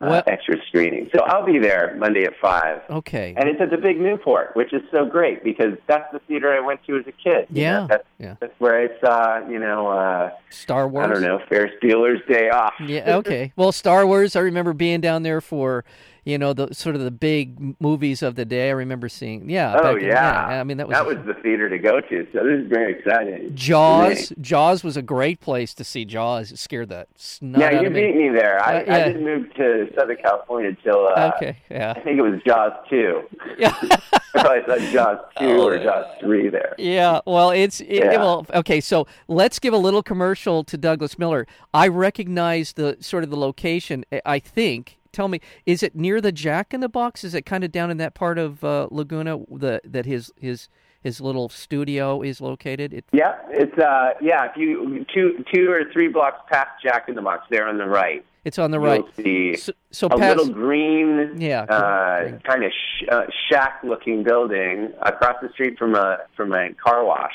uh, 0.00 0.22
extra 0.26 0.56
screening. 0.68 1.08
So 1.14 1.22
I'll 1.22 1.44
be 1.46 1.58
there 1.58 1.94
Monday 1.98 2.24
at 2.24 2.34
five, 2.40 2.82
Okay. 2.90 3.34
and 3.36 3.48
it's 3.48 3.60
at 3.60 3.70
the 3.70 3.78
Big 3.78 3.98
Newport, 4.00 4.54
which 4.54 4.72
is 4.72 4.82
so 4.90 5.06
great 5.06 5.42
because 5.42 5.72
that's 5.86 6.10
the 6.12 6.18
theater 6.20 6.52
I 6.52 6.60
went 6.60 6.84
to 6.86 6.96
as 6.98 7.06
a 7.06 7.12
kid. 7.12 7.46
You 7.50 7.62
Yeah, 7.62 7.78
know, 7.80 7.86
that's, 7.88 8.04
yeah. 8.18 8.34
that's 8.40 8.52
where 8.60 8.78
I 8.80 8.88
saw, 9.00 9.48
you 9.48 9.58
know, 9.58 9.88
uh, 9.88 10.30
Star 10.50 10.86
Wars. 10.86 11.06
I 11.08 11.12
don't 11.14 11.22
know, 11.22 11.40
Ferris 11.48 11.72
Bueller's 11.82 12.20
Day 12.28 12.50
Off. 12.50 12.74
Yeah. 12.84 13.16
Okay. 13.16 13.52
Well, 13.56 13.72
Star 13.72 14.06
Wars. 14.06 14.36
I 14.36 14.40
remember 14.40 14.72
being 14.74 15.00
down 15.00 15.22
there 15.22 15.40
for, 15.40 15.84
you 16.26 16.36
know, 16.38 16.52
the 16.52 16.74
sort 16.74 16.96
of 16.96 17.00
the 17.02 17.10
big 17.12 17.80
movies 17.80 18.20
of 18.20 18.34
the 18.34 18.44
day. 18.44 18.68
I 18.68 18.72
remember 18.72 19.08
seeing. 19.08 19.48
Yeah. 19.48 19.74
Oh 19.78 19.94
back 19.94 20.02
in- 20.02 20.08
yeah. 20.08 20.46
I 20.60 20.64
mean, 20.64 20.76
that 20.78 20.88
was. 20.88 20.94
that 20.96 21.06
was 21.06 21.16
the 21.24 21.34
theater 21.34 21.68
to 21.70 21.78
go 21.78 22.00
to. 22.00 22.26
So 22.32 22.44
this 22.44 22.60
is 22.64 22.68
very 22.68 22.98
exciting. 22.98 23.52
Jaws. 23.54 24.32
Jaws 24.40 24.82
was 24.84 24.96
a 24.96 25.02
great 25.02 25.40
place 25.40 25.72
to 25.74 25.84
see 25.84 26.04
Jaws. 26.04 26.50
It 26.52 26.58
scared 26.58 26.88
the 26.88 27.06
snot 27.16 27.60
Yeah, 27.60 27.66
out 27.68 27.80
you 27.80 27.86
of 27.86 27.92
me. 27.92 28.06
beat 28.08 28.16
me 28.16 28.28
there. 28.30 28.60
I, 28.62 28.80
Uh, 28.80 28.84
yeah. 28.86 28.94
I 28.96 29.04
didn't 29.04 29.24
move 29.24 29.54
to 29.54 29.88
Southern 29.96 30.16
California 30.16 30.70
until 30.70 31.06
uh, 31.06 31.30
Okay. 31.36 31.56
Yeah. 31.70 31.94
I 31.96 32.00
think 32.00 32.18
it 32.18 32.22
was 32.22 32.40
Jaws 32.44 32.72
two. 32.90 33.22
Yeah. 33.56 33.72
I 34.12 34.20
probably 34.32 34.62
saw 34.66 34.92
Jaws 34.92 35.18
two 35.38 35.44
Oh, 35.46 35.68
or. 35.68 35.78
Jaws 35.78 36.06
three 36.20 36.48
there. 36.48 36.74
Yeah, 36.76 37.20
well, 37.24 37.50
it's 37.52 37.80
it, 37.80 37.88
Yeah. 38.04 38.16
well, 38.18 38.44
okay. 38.52 38.80
So 38.80 39.06
let's 39.28 39.58
give 39.60 39.72
a 39.72 39.78
little 39.78 40.02
commercial 40.02 40.64
to 40.64 40.76
Douglas 40.76 41.18
Miller. 41.18 41.46
I 41.72 41.86
recognize 41.88 42.72
the 42.72 42.96
sort 43.00 43.22
of 43.22 43.30
the 43.30 43.36
location. 43.36 44.04
I 44.24 44.40
think 44.40 44.98
tell 45.16 45.28
me, 45.28 45.40
is 45.64 45.82
it 45.82 45.96
near 45.96 46.20
the 46.20 46.30
Jack 46.30 46.74
in 46.74 46.80
the 46.80 46.88
Box? 46.88 47.24
Is 47.24 47.34
it 47.34 47.46
kind 47.46 47.64
of 47.64 47.72
down 47.72 47.90
in 47.90 47.96
that 47.96 48.14
part 48.14 48.38
of 48.38 48.62
uh, 48.62 48.88
Laguna 48.90 49.38
the, 49.50 49.80
that 49.84 50.04
his 50.06 50.32
his 50.38 50.68
his 51.02 51.20
little 51.20 51.48
studio 51.48 52.22
is 52.22 52.40
located? 52.40 52.92
It, 52.92 53.04
yeah, 53.12 53.38
it's 53.50 53.76
uh, 53.78 54.10
yeah. 54.20 54.44
If 54.50 54.56
you 54.56 55.04
two 55.12 55.44
two 55.52 55.70
or 55.70 55.90
three 55.92 56.08
blocks 56.08 56.38
past 56.50 56.70
Jack 56.82 57.08
in 57.08 57.14
the 57.14 57.22
Box, 57.22 57.46
there 57.50 57.66
on 57.66 57.78
the 57.78 57.86
right. 57.86 58.24
It's 58.44 58.60
on 58.60 58.70
the 58.70 58.78
right. 58.78 59.02
So, 59.58 59.72
so 59.90 60.06
a 60.06 60.16
past, 60.16 60.36
little 60.38 60.54
green, 60.54 61.40
Yeah, 61.40 61.62
uh, 61.62 62.20
green. 62.22 62.40
kind 62.40 62.62
of 62.62 62.70
sh- 62.70 63.04
uh, 63.10 63.24
shack-looking 63.50 64.22
building 64.22 64.92
across 65.02 65.34
the 65.42 65.48
street 65.48 65.76
from 65.76 65.96
a 65.96 66.18
from 66.36 66.52
a 66.52 66.72
car 66.74 67.04
wash, 67.04 67.34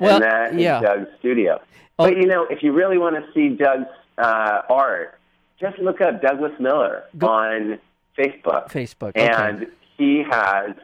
Well, 0.00 0.16
and 0.16 0.24
that 0.24 0.54
is 0.54 0.60
yeah. 0.60 0.80
Doug's 0.80 1.06
studio. 1.20 1.60
Oh. 2.00 2.08
But 2.08 2.16
you 2.16 2.26
know, 2.26 2.46
if 2.50 2.64
you 2.64 2.72
really 2.72 2.98
want 2.98 3.14
to 3.14 3.32
see 3.32 3.50
Doug's 3.50 3.86
uh, 4.18 4.62
art, 4.68 5.19
just 5.60 5.78
look 5.78 6.00
up 6.00 6.22
Douglas 6.22 6.52
Miller 6.58 7.04
Go- 7.18 7.28
on 7.28 7.78
Facebook, 8.18 8.70
Facebook. 8.70 9.10
Okay. 9.10 9.28
and 9.28 9.66
he 9.96 10.22
has. 10.30 10.74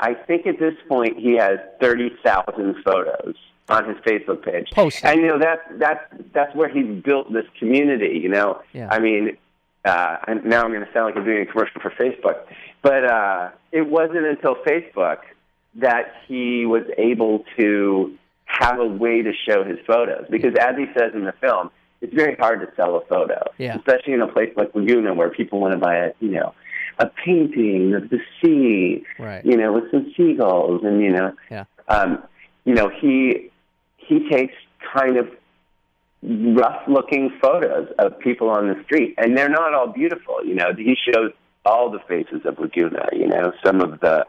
I 0.00 0.14
think 0.14 0.46
at 0.46 0.58
this 0.58 0.74
point 0.88 1.18
he 1.18 1.36
has 1.36 1.58
thirty 1.80 2.10
thousand 2.24 2.76
photos 2.84 3.36
on 3.68 3.88
his 3.88 3.96
Facebook 3.98 4.44
page. 4.44 4.70
Posted. 4.72 5.04
And 5.04 5.20
you 5.20 5.26
know 5.28 5.38
that 5.38 5.60
that's 5.78 6.00
that's 6.32 6.54
where 6.54 6.68
he's 6.68 7.02
built 7.02 7.32
this 7.32 7.46
community. 7.58 8.18
You 8.22 8.28
know, 8.28 8.60
Yeah. 8.72 8.88
I 8.90 8.98
mean, 8.98 9.36
uh, 9.84 10.16
now 10.44 10.62
I'm 10.64 10.72
going 10.72 10.84
to 10.84 10.92
sound 10.92 11.06
like 11.06 11.16
I'm 11.16 11.24
doing 11.24 11.42
a 11.42 11.46
commercial 11.46 11.80
for 11.80 11.90
Facebook, 11.90 12.44
but 12.82 13.04
uh, 13.04 13.50
it 13.72 13.88
wasn't 13.88 14.26
until 14.26 14.56
Facebook 14.56 15.18
that 15.76 16.12
he 16.26 16.66
was 16.66 16.84
able 16.98 17.44
to 17.58 18.16
have 18.46 18.78
a 18.78 18.86
way 18.86 19.22
to 19.22 19.32
show 19.48 19.64
his 19.64 19.78
photos. 19.86 20.26
Because 20.30 20.54
as 20.60 20.76
he 20.76 20.86
says 20.98 21.12
in 21.14 21.24
the 21.24 21.32
film, 21.40 21.70
it's 22.00 22.14
very 22.14 22.34
hard 22.36 22.60
to 22.60 22.68
sell 22.76 22.96
a 22.96 23.04
photo, 23.06 23.40
Yeah. 23.58 23.76
especially 23.76 24.12
in 24.14 24.20
a 24.20 24.28
place 24.28 24.52
like 24.56 24.74
Laguna 24.74 25.14
where 25.14 25.30
people 25.30 25.60
want 25.60 25.72
to 25.72 25.78
buy 25.78 25.96
a 25.96 26.12
you 26.20 26.30
know 26.30 26.54
a 26.98 27.06
painting 27.24 27.94
of 27.94 28.08
the 28.10 28.20
sea, 28.40 29.04
Right. 29.18 29.44
you 29.44 29.56
know, 29.56 29.72
with 29.72 29.90
some 29.90 30.12
seagulls, 30.16 30.84
and 30.84 31.02
you 31.02 31.10
know, 31.10 31.32
Yeah. 31.50 31.64
um, 31.88 32.22
you 32.64 32.74
know, 32.74 32.88
he 32.88 33.50
he 33.96 34.28
takes 34.28 34.54
kind 34.94 35.16
of 35.16 35.28
rough 36.22 36.82
looking 36.88 37.30
photos 37.42 37.88
of 37.98 38.18
people 38.18 38.48
on 38.48 38.68
the 38.68 38.82
street 38.84 39.14
and 39.18 39.36
they're 39.36 39.48
not 39.50 39.74
all 39.74 39.88
beautiful 39.88 40.36
you 40.44 40.54
know 40.54 40.72
he 40.74 40.94
shows 41.12 41.30
all 41.66 41.90
the 41.90 41.98
faces 42.08 42.40
of 42.46 42.58
laguna 42.58 43.06
you 43.12 43.26
know 43.26 43.52
some 43.62 43.82
of 43.82 44.00
the 44.00 44.24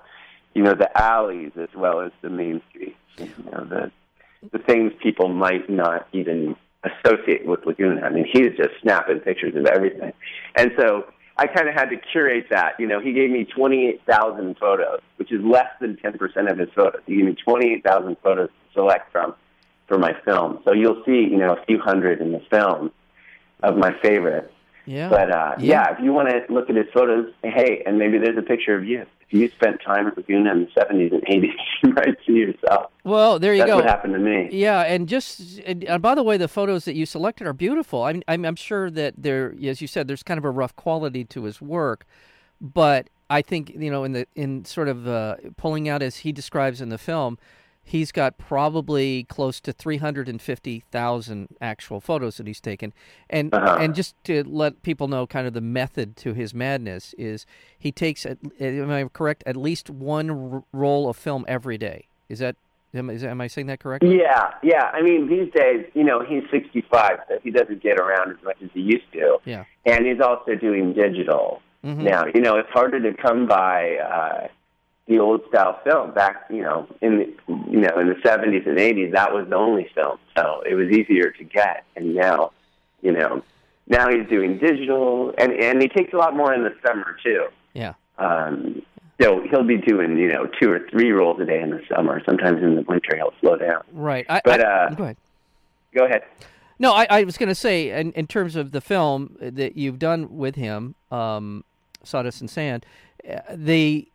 you 0.53 0.61
know 0.61 0.73
the 0.73 0.89
alleys 1.01 1.51
as 1.57 1.69
well 1.73 2.01
as 2.01 2.11
the 2.21 2.29
main 2.29 2.61
streets 2.69 2.97
you 3.17 3.29
know 3.49 3.63
the 3.65 3.91
the 4.51 4.59
things 4.59 4.91
people 5.01 5.29
might 5.29 5.69
not 5.69 6.05
even 6.11 6.55
associate 6.85 7.45
with 7.45 7.65
laguna 7.65 8.01
i 8.01 8.09
mean 8.09 8.25
he's 8.31 8.55
just 8.57 8.69
snapping 8.81 9.19
pictures 9.19 9.55
of 9.55 9.65
everything 9.65 10.13
and 10.55 10.71
so 10.77 11.05
i 11.37 11.47
kind 11.47 11.67
of 11.67 11.73
had 11.73 11.89
to 11.89 11.97
curate 12.11 12.45
that 12.49 12.73
you 12.79 12.87
know 12.87 12.99
he 12.99 13.13
gave 13.13 13.29
me 13.29 13.47
28000 13.55 14.57
photos 14.57 14.99
which 15.17 15.31
is 15.31 15.41
less 15.43 15.69
than 15.81 15.95
10% 15.97 16.51
of 16.51 16.57
his 16.57 16.69
photos 16.75 17.01
he 17.05 17.17
gave 17.17 17.25
me 17.25 17.35
28000 17.45 18.17
photos 18.23 18.49
to 18.49 18.73
select 18.73 19.11
from 19.11 19.33
for 19.87 19.97
my 19.97 20.13
film. 20.23 20.59
So 20.65 20.73
you'll 20.73 21.03
see, 21.05 21.27
you 21.29 21.37
know, 21.37 21.53
a 21.53 21.65
few 21.65 21.79
hundred 21.79 22.21
in 22.21 22.31
the 22.31 22.41
film 22.49 22.91
of 23.63 23.77
my 23.77 23.91
favorites. 24.01 24.51
Yeah. 24.85 25.09
But 25.09 25.31
uh, 25.31 25.55
Yeah. 25.59 25.83
yeah. 25.89 25.93
if 25.97 26.03
you 26.03 26.13
want 26.13 26.29
to 26.29 26.41
look 26.53 26.69
at 26.69 26.75
his 26.75 26.85
photos, 26.93 27.31
hey, 27.43 27.81
and 27.85 27.97
maybe 27.97 28.17
there's 28.17 28.37
a 28.37 28.41
picture 28.41 28.75
of 28.75 28.85
you. 28.85 29.05
If 29.27 29.33
you 29.33 29.49
spent 29.49 29.81
time 29.83 30.05
at 30.07 30.15
Laguna 30.15 30.51
in 30.51 30.59
the 30.65 30.81
70s 30.81 31.11
and 31.11 31.23
80s, 31.23 31.49
you 31.83 31.93
might 31.93 32.15
see 32.25 32.33
yourself. 32.33 32.91
well, 33.03 33.39
there 33.39 33.53
you 33.53 33.59
That's 33.61 33.71
go. 33.71 33.75
what 33.77 33.85
happened 33.85 34.13
to 34.13 34.19
me. 34.19 34.49
Yeah, 34.51 34.81
and 34.81 35.09
just 35.09 35.59
and, 35.65 35.83
uh, 35.89 35.97
by 35.97 36.13
the 36.13 36.21
way, 36.23 36.37
the 36.37 36.47
photos 36.47 36.85
that 36.85 36.93
you 36.95 37.05
selected 37.07 37.47
are 37.47 37.53
beautiful. 37.53 38.03
I'm, 38.03 38.21
I'm 38.27 38.45
I'm 38.45 38.55
sure 38.55 38.91
that 38.91 39.15
there, 39.17 39.55
as 39.65 39.81
you 39.81 39.87
said, 39.87 40.07
there's 40.07 40.21
kind 40.23 40.37
of 40.37 40.45
a 40.45 40.51
rough 40.51 40.75
quality 40.75 41.25
to 41.25 41.45
his 41.45 41.59
work, 41.59 42.05
but 42.61 43.09
I 43.29 43.41
think 43.41 43.71
you 43.75 43.89
know 43.89 44.03
in 44.03 44.11
the 44.11 44.27
in 44.35 44.63
sort 44.65 44.87
of 44.87 45.07
uh, 45.07 45.37
pulling 45.57 45.89
out 45.89 46.03
as 46.03 46.17
he 46.17 46.31
describes 46.31 46.79
in 46.79 46.89
the 46.89 46.99
film, 46.99 47.39
he's 47.85 48.11
got 48.11 48.37
probably 48.37 49.23
close 49.25 49.61
to 49.61 49.71
three 49.71 49.97
hundred 49.97 50.27
and 50.27 50.41
fifty 50.41 50.83
thousand 50.91 51.47
actual 51.61 52.01
photos 52.01 52.37
that 52.37 52.47
he's 52.47 52.59
taken, 52.59 52.91
and 53.29 53.53
Uh-huh. 53.53 53.77
and 53.79 53.93
just 53.95 54.15
to 54.25 54.43
let 54.43 54.81
people 54.81 55.07
know, 55.07 55.25
kind 55.27 55.47
of 55.47 55.53
the 55.53 55.61
method 55.61 56.17
to 56.17 56.33
his 56.33 56.53
madness 56.53 57.13
is 57.17 57.45
he 57.77 57.91
takes, 57.91 58.25
am 58.25 58.89
I 58.91 59.05
correct, 59.13 59.43
at 59.45 59.55
least 59.55 59.89
one 59.89 60.29
r- 60.29 60.63
roll 60.73 61.07
of 61.09 61.15
film 61.15 61.45
every 61.47 61.77
day. 61.77 62.05
Is 62.27 62.39
that 62.39 62.55
am, 62.93 63.09
is, 63.09 63.23
am 63.23 63.39
I 63.39 63.47
saying 63.47 63.67
that 63.67 63.79
correctly? 63.79 64.17
Yeah, 64.17 64.51
yeah. 64.63 64.85
I 64.93 65.01
mean, 65.01 65.27
these 65.29 65.51
days, 65.53 65.85
you 65.93 66.03
know, 66.03 66.21
he's 66.27 66.43
65, 66.49 67.19
so 67.27 67.39
he 67.43 67.51
doesn't 67.51 67.83
get 67.83 67.99
around 67.99 68.31
as 68.31 68.43
much 68.43 68.57
as 68.63 68.69
he 68.73 68.79
used 68.81 69.11
to. 69.13 69.37
Yeah. 69.45 69.65
And 69.85 70.05
he's 70.07 70.19
also 70.21 70.55
doing 70.55 70.93
digital 70.93 71.61
Mhm. 71.83 71.97
now. 71.97 72.23
You 72.33 72.41
know, 72.41 72.55
it's 72.55 72.69
harder 72.71 72.99
to 73.01 73.13
come 73.21 73.45
by 73.47 73.97
uh, 73.97 74.47
the 75.07 75.19
old 75.19 75.41
style 75.49 75.79
film 75.83 76.13
back. 76.13 76.45
You 76.49 76.61
know, 76.63 76.87
in 77.01 77.17
the, 77.19 77.25
you 77.71 77.79
know 77.79 77.99
in 77.99 78.07
the 78.09 78.15
70s 78.23 78.67
and 78.67 78.77
80s, 78.77 79.11
that 79.13 79.33
was 79.33 79.47
the 79.49 79.55
only 79.55 79.89
film, 79.95 80.17
so 80.37 80.61
it 80.69 80.75
was 80.75 80.89
easier 80.89 81.31
to 81.31 81.43
get. 81.43 81.85
And 81.95 82.15
now, 82.15 82.51
you 83.01 83.11
know, 83.11 83.43
now 83.87 84.09
he's 84.09 84.27
doing 84.29 84.57
digital, 84.57 85.33
and 85.37 85.51
and 85.53 85.81
he 85.81 85.87
takes 85.87 86.13
a 86.13 86.17
lot 86.17 86.35
more 86.35 86.53
in 86.53 86.63
the 86.63 86.73
summer 86.85 87.17
too. 87.23 87.45
Yeah. 87.73 87.93
Um, 88.17 88.81
so 89.21 89.41
he'll 89.49 89.63
be 89.63 89.77
doing 89.77 90.17
you 90.17 90.27
know 90.31 90.47
two 90.59 90.71
or 90.71 90.79
three 90.89 91.11
rolls 91.11 91.39
a 91.39 91.45
day 91.45 91.61
in 91.61 91.69
the 91.69 91.81
summer. 91.93 92.21
Sometimes 92.25 92.61
in 92.63 92.75
the 92.75 92.81
winter 92.81 93.15
he'll 93.15 93.33
slow 93.41 93.57
down. 93.57 93.81
Right. 93.93 94.25
I, 94.29 94.41
But, 94.43 94.65
I- 94.65 94.85
uh, 94.85 94.89
go 94.95 95.03
ahead. 95.03 95.17
Go 95.93 96.05
ahead. 96.05 96.23
No, 96.77 96.91
I, 96.91 97.07
I 97.09 97.23
was 97.23 97.37
going 97.37 97.47
to 97.47 97.55
say, 97.55 97.91
in, 97.91 98.11
in 98.13 98.27
terms 98.27 98.57
of 98.57 98.73
the 98.73 98.81
film 98.81 99.37
that 99.39 99.77
you've 99.77 99.97
done 99.97 100.35
with 100.37 100.55
him, 100.55 100.95
um, 101.09 101.63
Sawdust 102.03 102.41
and 102.41 102.49
Sand, 102.49 102.85
uh, 103.29 103.39
the, 103.53 104.05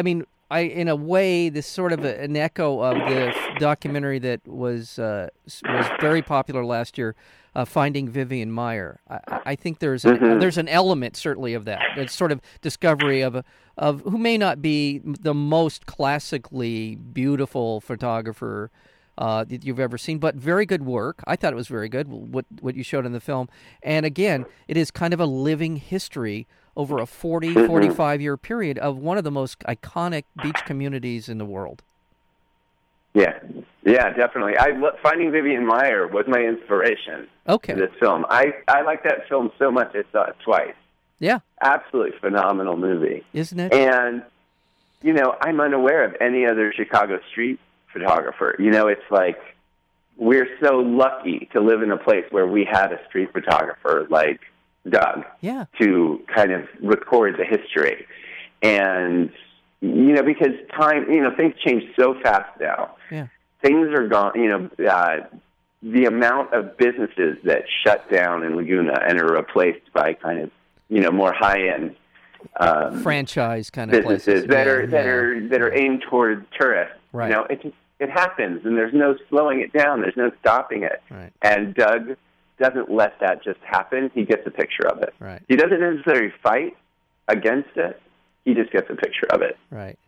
I 0.00 0.02
mean, 0.02 0.24
I 0.50 0.60
in 0.60 0.88
a 0.88 0.96
way, 0.96 1.50
this 1.50 1.66
sort 1.66 1.92
of 1.92 2.06
a, 2.06 2.18
an 2.22 2.34
echo 2.34 2.80
of 2.80 2.96
the 2.96 3.34
documentary 3.58 4.18
that 4.20 4.40
was 4.48 4.98
uh, 4.98 5.28
was 5.44 5.86
very 6.00 6.22
popular 6.22 6.64
last 6.64 6.96
year, 6.96 7.14
uh, 7.54 7.66
Finding 7.66 8.08
Vivian 8.08 8.50
Maier. 8.50 8.96
I, 9.10 9.40
I- 9.44 9.56
think 9.56 9.78
there's 9.78 10.06
an, 10.06 10.16
Mhm. 10.16 10.40
there's 10.40 10.56
an 10.56 10.68
element 10.68 11.18
certainly 11.18 11.52
of 11.52 11.66
that. 11.66 11.82
It's 11.98 12.14
sort 12.14 12.32
of 12.32 12.40
discovery 12.62 13.20
of 13.20 13.34
a, 13.34 13.44
of 13.76 14.00
who 14.00 14.16
may 14.16 14.38
not 14.38 14.62
be 14.62 15.02
the 15.04 15.34
most 15.34 15.84
classically 15.84 16.94
beautiful 16.96 17.82
photographer 17.82 18.70
uh, 19.18 19.44
that 19.44 19.66
you've 19.66 19.78
ever 19.80 19.98
seen, 19.98 20.18
but 20.18 20.34
very 20.34 20.64
good 20.64 20.86
work. 20.86 21.22
I 21.26 21.36
thought 21.36 21.52
it 21.52 21.56
was 21.56 21.68
very 21.68 21.90
good 21.90 22.08
what 22.08 22.46
what 22.62 22.74
you 22.74 22.82
showed 22.82 23.04
in 23.04 23.12
the 23.12 23.20
film. 23.20 23.50
And 23.82 24.06
again, 24.06 24.46
it 24.66 24.78
is 24.78 24.90
kind 24.90 25.12
of 25.12 25.20
a 25.20 25.26
living 25.26 25.76
history 25.76 26.46
over 26.76 26.98
a 26.98 27.06
40, 27.06 27.48
mm-hmm. 27.54 27.66
45 27.66 28.20
year 28.20 28.36
period 28.36 28.78
of 28.78 28.96
one 28.96 29.18
of 29.18 29.24
the 29.24 29.30
most 29.30 29.60
iconic 29.60 30.24
beach 30.42 30.58
communities 30.66 31.28
in 31.28 31.38
the 31.38 31.44
world. 31.44 31.82
Yeah, 33.12 33.40
yeah, 33.84 34.10
definitely. 34.12 34.56
I 34.56 34.70
Finding 35.02 35.32
Vivian 35.32 35.66
Maier 35.66 36.10
was 36.10 36.26
my 36.28 36.38
inspiration 36.38 37.26
Okay. 37.48 37.74
this 37.74 37.90
film. 37.98 38.24
I 38.28 38.52
I 38.68 38.82
like 38.82 39.02
that 39.02 39.28
film 39.28 39.50
so 39.58 39.70
much. 39.70 39.94
I 39.94 40.04
saw 40.12 40.24
it 40.24 40.36
twice. 40.44 40.74
Yeah, 41.18 41.40
Absolutely 41.60 42.18
phenomenal 42.20 42.76
movie. 42.76 43.24
isn't 43.32 43.58
it? 43.58 43.72
And 43.74 44.22
you 45.02 45.12
know, 45.12 45.34
I'm 45.40 45.60
unaware 45.60 46.04
of 46.04 46.14
any 46.20 46.46
other 46.46 46.72
Chicago 46.72 47.18
street 47.30 47.58
photographer. 47.92 48.54
You 48.58 48.70
know, 48.70 48.86
it's 48.86 49.10
like 49.10 49.38
we're 50.16 50.48
so 50.62 50.76
lucky 50.76 51.48
to 51.52 51.60
live 51.60 51.82
in 51.82 51.90
a 51.90 51.96
place 51.96 52.24
where 52.30 52.46
we 52.46 52.64
had 52.64 52.92
a 52.92 53.00
street 53.08 53.32
photographer 53.32 54.06
like 54.08 54.40
Doug 54.88 55.24
yeah. 55.40 55.66
to 55.80 56.20
kind 56.34 56.52
of 56.52 56.62
record 56.82 57.36
the 57.38 57.44
history. 57.44 58.06
And 58.62 59.30
you 59.80 60.12
know, 60.12 60.22
because 60.22 60.52
time, 60.76 61.10
you 61.10 61.22
know, 61.22 61.34
things 61.34 61.54
change 61.64 61.84
so 61.98 62.14
fast 62.22 62.60
now. 62.60 62.96
Yeah. 63.10 63.28
Things 63.62 63.88
are 63.88 64.06
gone. 64.08 64.32
You 64.34 64.48
know, 64.48 64.88
uh, 64.90 65.16
the 65.82 66.04
amount 66.04 66.52
of 66.52 66.76
businesses 66.76 67.38
that 67.44 67.64
shut 67.84 68.10
down 68.10 68.44
in 68.44 68.56
Laguna 68.56 69.00
and 69.06 69.18
are 69.20 69.34
replaced 69.34 69.90
by 69.94 70.12
kind 70.14 70.40
of, 70.40 70.50
you 70.88 71.00
know, 71.00 71.10
more 71.10 71.32
high 71.32 71.68
end 71.68 71.96
um, 72.58 73.02
Franchise 73.02 73.70
kind 73.70 73.90
of 73.90 74.02
businesses 74.02 74.24
places. 74.24 74.48
that 74.48 74.66
Yeah, 74.66 74.72
are 74.72 74.86
that 74.86 75.04
yeah. 75.04 75.10
are 75.10 75.48
that 75.48 75.60
are 75.62 75.74
aimed 75.74 76.02
toward 76.08 76.46
tourists. 76.58 76.94
Right. 77.12 77.30
You 77.30 77.36
know, 77.36 77.44
it 77.44 77.62
just 77.62 77.74
it 77.98 78.10
happens, 78.10 78.64
and 78.64 78.76
there's 78.76 78.94
no 78.94 79.16
slowing 79.28 79.60
it 79.60 79.72
down. 79.72 80.00
There's 80.00 80.16
no 80.16 80.30
stopping 80.40 80.82
it. 80.82 81.02
Right. 81.10 81.32
And 81.42 81.74
Doug 81.74 82.16
doesn't 82.60 82.92
let 82.92 83.18
that 83.20 83.42
just 83.42 83.58
happen. 83.62 84.10
He 84.14 84.24
gets 84.24 84.46
a 84.46 84.50
picture 84.50 84.86
of 84.86 85.02
it. 85.02 85.14
Right. 85.18 85.42
He 85.48 85.56
doesn't 85.56 85.80
necessarily 85.80 86.32
fight 86.42 86.76
against 87.26 87.70
it. 87.76 88.00
He 88.44 88.54
just 88.54 88.70
gets 88.70 88.88
a 88.90 88.94
picture 88.94 89.26
of 89.30 89.42
it. 89.42 89.58
Right. 89.70 89.98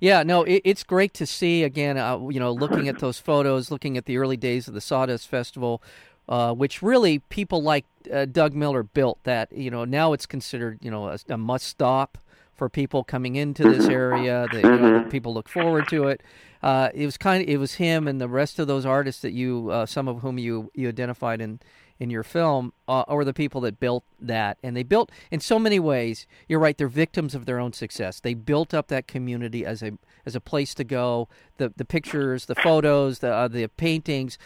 Yeah, 0.00 0.22
no, 0.22 0.42
it, 0.42 0.62
it's 0.64 0.84
great 0.84 1.14
to 1.14 1.26
see 1.26 1.62
again. 1.62 1.96
Uh, 1.96 2.28
you 2.28 2.38
know, 2.38 2.52
looking 2.52 2.88
at 2.88 2.98
those 2.98 3.18
photos, 3.18 3.70
looking 3.70 3.96
at 3.96 4.04
the 4.04 4.18
early 4.18 4.36
days 4.36 4.68
of 4.68 4.74
the 4.74 4.80
Sawdust 4.80 5.28
Festival, 5.28 5.82
uh, 6.28 6.52
which 6.52 6.82
really 6.82 7.20
people 7.20 7.62
like 7.62 7.86
uh, 8.12 8.24
Doug 8.26 8.54
Miller 8.54 8.82
built. 8.82 9.18
That 9.24 9.52
you 9.52 9.70
know 9.70 9.84
now 9.84 10.12
it's 10.12 10.26
considered 10.26 10.78
you 10.82 10.90
know 10.90 11.08
a, 11.08 11.18
a 11.28 11.38
must 11.38 11.66
stop 11.66 12.18
for 12.54 12.68
people 12.68 13.04
coming 13.04 13.36
into 13.36 13.62
this 13.62 13.86
area. 13.86 14.46
That 14.52 14.62
you 14.62 14.76
know, 14.78 15.06
people 15.08 15.32
look 15.32 15.48
forward 15.48 15.88
to 15.88 16.08
it. 16.08 16.22
Uh, 16.62 16.88
it 16.94 17.04
was 17.04 17.18
kind 17.18 17.42
of 17.42 17.48
it 17.48 17.58
was 17.58 17.74
him 17.74 18.08
and 18.08 18.20
the 18.20 18.28
rest 18.28 18.58
of 18.58 18.66
those 18.66 18.86
artists 18.86 19.20
that 19.20 19.32
you, 19.32 19.68
uh, 19.70 19.84
some 19.84 20.08
of 20.08 20.20
whom 20.20 20.38
you 20.38 20.70
you 20.74 20.88
identified 20.88 21.42
in 21.42 21.60
in 21.98 22.10
your 22.10 22.22
film 22.22 22.72
uh, 22.88 23.02
or 23.08 23.24
the 23.24 23.32
people 23.34 23.60
that 23.62 23.78
built 23.80 24.04
that. 24.20 24.58
And 24.62 24.76
they 24.76 24.82
built, 24.82 25.10
in 25.30 25.40
so 25.40 25.58
many 25.58 25.78
ways, 25.78 26.26
you're 26.48 26.58
right, 26.60 26.76
they're 26.76 26.88
victims 26.88 27.34
of 27.34 27.46
their 27.46 27.58
own 27.58 27.72
success. 27.72 28.20
They 28.20 28.34
built 28.34 28.74
up 28.74 28.88
that 28.88 29.06
community 29.06 29.64
as 29.64 29.82
a 29.82 29.92
as 30.26 30.34
a 30.34 30.40
place 30.40 30.74
to 30.74 30.84
go. 30.84 31.28
The 31.58 31.72
the 31.76 31.84
pictures, 31.84 32.46
the 32.46 32.54
photos, 32.54 33.20
the 33.20 33.32
uh, 33.32 33.48
the 33.48 33.68
paintings. 33.68 34.38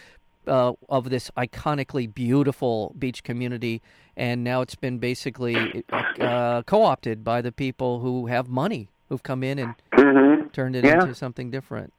Uh, 0.47 0.73
of 0.87 1.11
this 1.11 1.29
iconically 1.37 2.11
beautiful 2.11 2.95
beach 2.97 3.23
community, 3.23 3.83
and 4.17 4.43
now 4.43 4.61
it's 4.61 4.73
been 4.73 4.97
basically 4.97 5.83
uh, 6.19 6.63
co-opted 6.63 7.23
by 7.23 7.39
the 7.41 7.51
people 7.51 7.99
who 7.99 8.25
have 8.27 8.47
money, 8.47 8.89
who've 9.09 9.21
come 9.21 9.43
in 9.43 9.59
and 9.59 9.75
hmm 9.93 10.47
turned 10.53 10.75
it 10.75 10.85
Yeah. 10.85 11.01
into 11.01 11.13
something 11.13 11.51
different. 11.51 11.93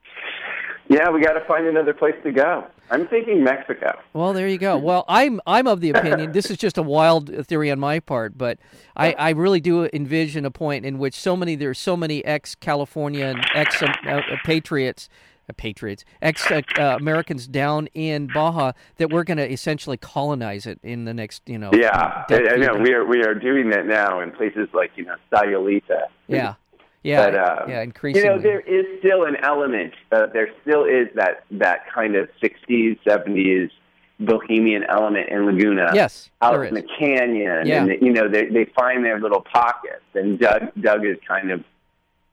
Yeah, 0.91 1.09
we 1.11 1.21
got 1.21 1.35
to 1.35 1.45
find 1.45 1.69
another 1.69 1.95
place 1.95 2.17
to 2.25 2.33
go. 2.33 2.67
I'm 2.91 3.07
thinking 3.07 3.45
Mexico. 3.45 3.97
Well, 4.13 4.33
there 4.33 4.49
you 4.49 4.59
go. 4.59 4.77
Well, 4.77 5.05
I'm 5.07 5.41
I'm 5.47 5.69
of 5.69 5.81
the 5.81 5.91
opinion 5.91 6.33
this 6.33 6.51
is 6.51 6.57
just 6.57 6.77
a 6.77 6.83
wild 6.83 7.47
theory 7.47 7.71
on 7.71 7.79
my 7.79 8.01
part, 8.01 8.37
but 8.37 8.59
I, 8.97 9.13
I 9.13 9.31
really 9.31 9.61
do 9.61 9.89
envision 9.93 10.45
a 10.45 10.51
point 10.51 10.85
in 10.85 10.99
which 10.99 11.15
so 11.15 11.37
many 11.37 11.55
there's 11.55 11.79
so 11.79 11.97
many 11.97 12.25
ex 12.25 12.57
California 12.57 13.27
and 13.27 13.47
ex 13.55 13.81
uh, 13.81 13.87
uh, 14.05 14.21
patriots. 14.45 15.09
Uh, 15.49 15.53
patriots, 15.57 16.05
ex 16.23 16.51
uh, 16.51 16.63
uh, 16.77 16.97
Americans 17.01 17.47
down 17.47 17.87
in 17.95 18.29
Baja, 18.33 18.73
that 18.97 19.11
we're 19.11 19.25
going 19.25 19.39
to 19.39 19.51
essentially 19.51 19.97
colonize 19.97 20.67
it 20.67 20.79
in 20.83 21.07
the 21.07 21.15
next, 21.15 21.43
you 21.47 21.59
know. 21.59 21.71
Yeah, 21.73 22.25
I. 22.29 22.51
I 22.53 22.57
know 22.57 22.75
we 22.75 22.93
are 22.93 23.05
we 23.05 23.23
are 23.23 23.35
doing 23.35 23.71
that 23.71 23.87
now 23.87 24.21
in 24.21 24.33
places 24.33 24.69
like 24.73 24.91
you 24.97 25.05
know 25.05 25.17
Sayulita. 25.33 26.09
Yeah, 26.29 26.55
yeah, 27.03 27.31
But, 27.31 27.35
um, 27.63 27.71
yeah. 27.71 27.83
You 28.05 28.25
know, 28.25 28.39
there 28.39 28.61
is 28.61 28.85
still 28.99 29.25
an 29.25 29.37
element. 29.43 29.95
Uh, 30.13 30.27
there 30.33 30.51
still 30.63 30.85
is 30.85 31.09
that 31.15 31.45
that 31.53 31.91
kind 31.93 32.15
of 32.17 32.29
'60s, 32.43 32.99
'70s 33.07 33.71
bohemian 34.19 34.85
element 34.85 35.31
in 35.31 35.47
Laguna. 35.47 35.91
yes, 35.95 36.29
out 36.43 36.63
in 36.67 36.75
the 36.75 36.83
canyon, 36.99 37.67
Yeah. 37.67 37.83
and 37.85 38.03
you 38.03 38.13
know 38.13 38.29
they 38.29 38.47
they 38.47 38.67
find 38.67 39.05
their 39.05 39.19
little 39.19 39.41
pockets. 39.41 40.03
And 40.15 40.39
Doug 40.39 40.63
Doug 40.81 41.07
is 41.07 41.17
kind 41.27 41.51
of, 41.51 41.65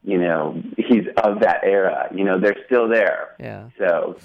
you 0.03 0.17
know, 0.17 0.62
he's 0.77 1.05
of 1.24 1.39
that 1.39 1.62
era. 1.63 2.09
You 2.13 2.25
know, 2.25 2.38
they're 2.39 2.57
still 2.65 2.89
there. 2.89 3.29
Yeah. 3.39 3.69
So 3.77 4.17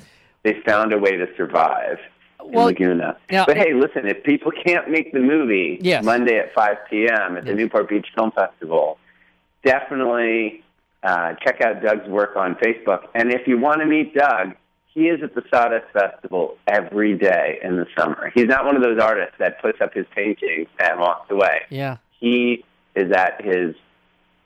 they 0.43 0.55
found 0.67 0.93
a 0.93 0.99
way 0.99 1.13
to 1.17 1.29
survive 1.37 2.01
Well, 2.43 2.67
in 2.67 2.75
Laguna. 2.75 3.17
now- 3.31 3.47
but 3.47 3.57
hey, 3.57 3.75
listen, 3.75 4.09
if 4.09 4.25
people 4.25 4.51
can't 4.51 4.91
make 4.91 5.13
the 5.13 5.21
movie 5.21 5.79
Yes. 5.81 6.05
Monday 6.05 6.37
at 6.39 6.53
5 6.53 6.79
p.m. 6.91 7.37
at 7.37 7.45
the 7.45 7.51
Yes. 7.51 7.59
Newport 7.59 7.89
Beach 7.89 8.09
Film 8.17 8.33
Festival, 8.33 8.99
definitely 9.65 10.63
uh, 11.03 11.35
check 11.45 11.61
out 11.61 11.83
Doug's 11.83 12.09
work 12.09 12.37
on 12.37 12.55
Facebook. 12.57 13.09
And 13.15 13.33
if 13.33 13.47
you 13.47 13.59
want 13.59 13.81
to 13.81 13.87
meet 13.87 14.15
Doug, 14.15 14.55
he 14.95 15.09
is 15.09 15.23
at 15.23 15.35
the 15.35 15.43
Sawdust 15.51 15.87
Festival 15.93 16.59
every 16.67 17.17
day 17.17 17.59
in 17.63 17.77
the 17.77 17.87
summer. 17.97 18.31
He's 18.35 18.47
not 18.47 18.65
one 18.65 18.77
of 18.77 18.83
those 18.83 19.01
artists 19.01 19.35
that 19.39 19.61
puts 19.63 19.81
up 19.81 19.95
his 19.95 20.07
painting 20.15 20.67
and 20.79 21.01
walks 21.01 21.31
away. 21.31 21.63
Yeah. 21.71 21.97
He 22.21 22.65
is 22.95 23.11
at 23.11 23.43
his 23.43 23.75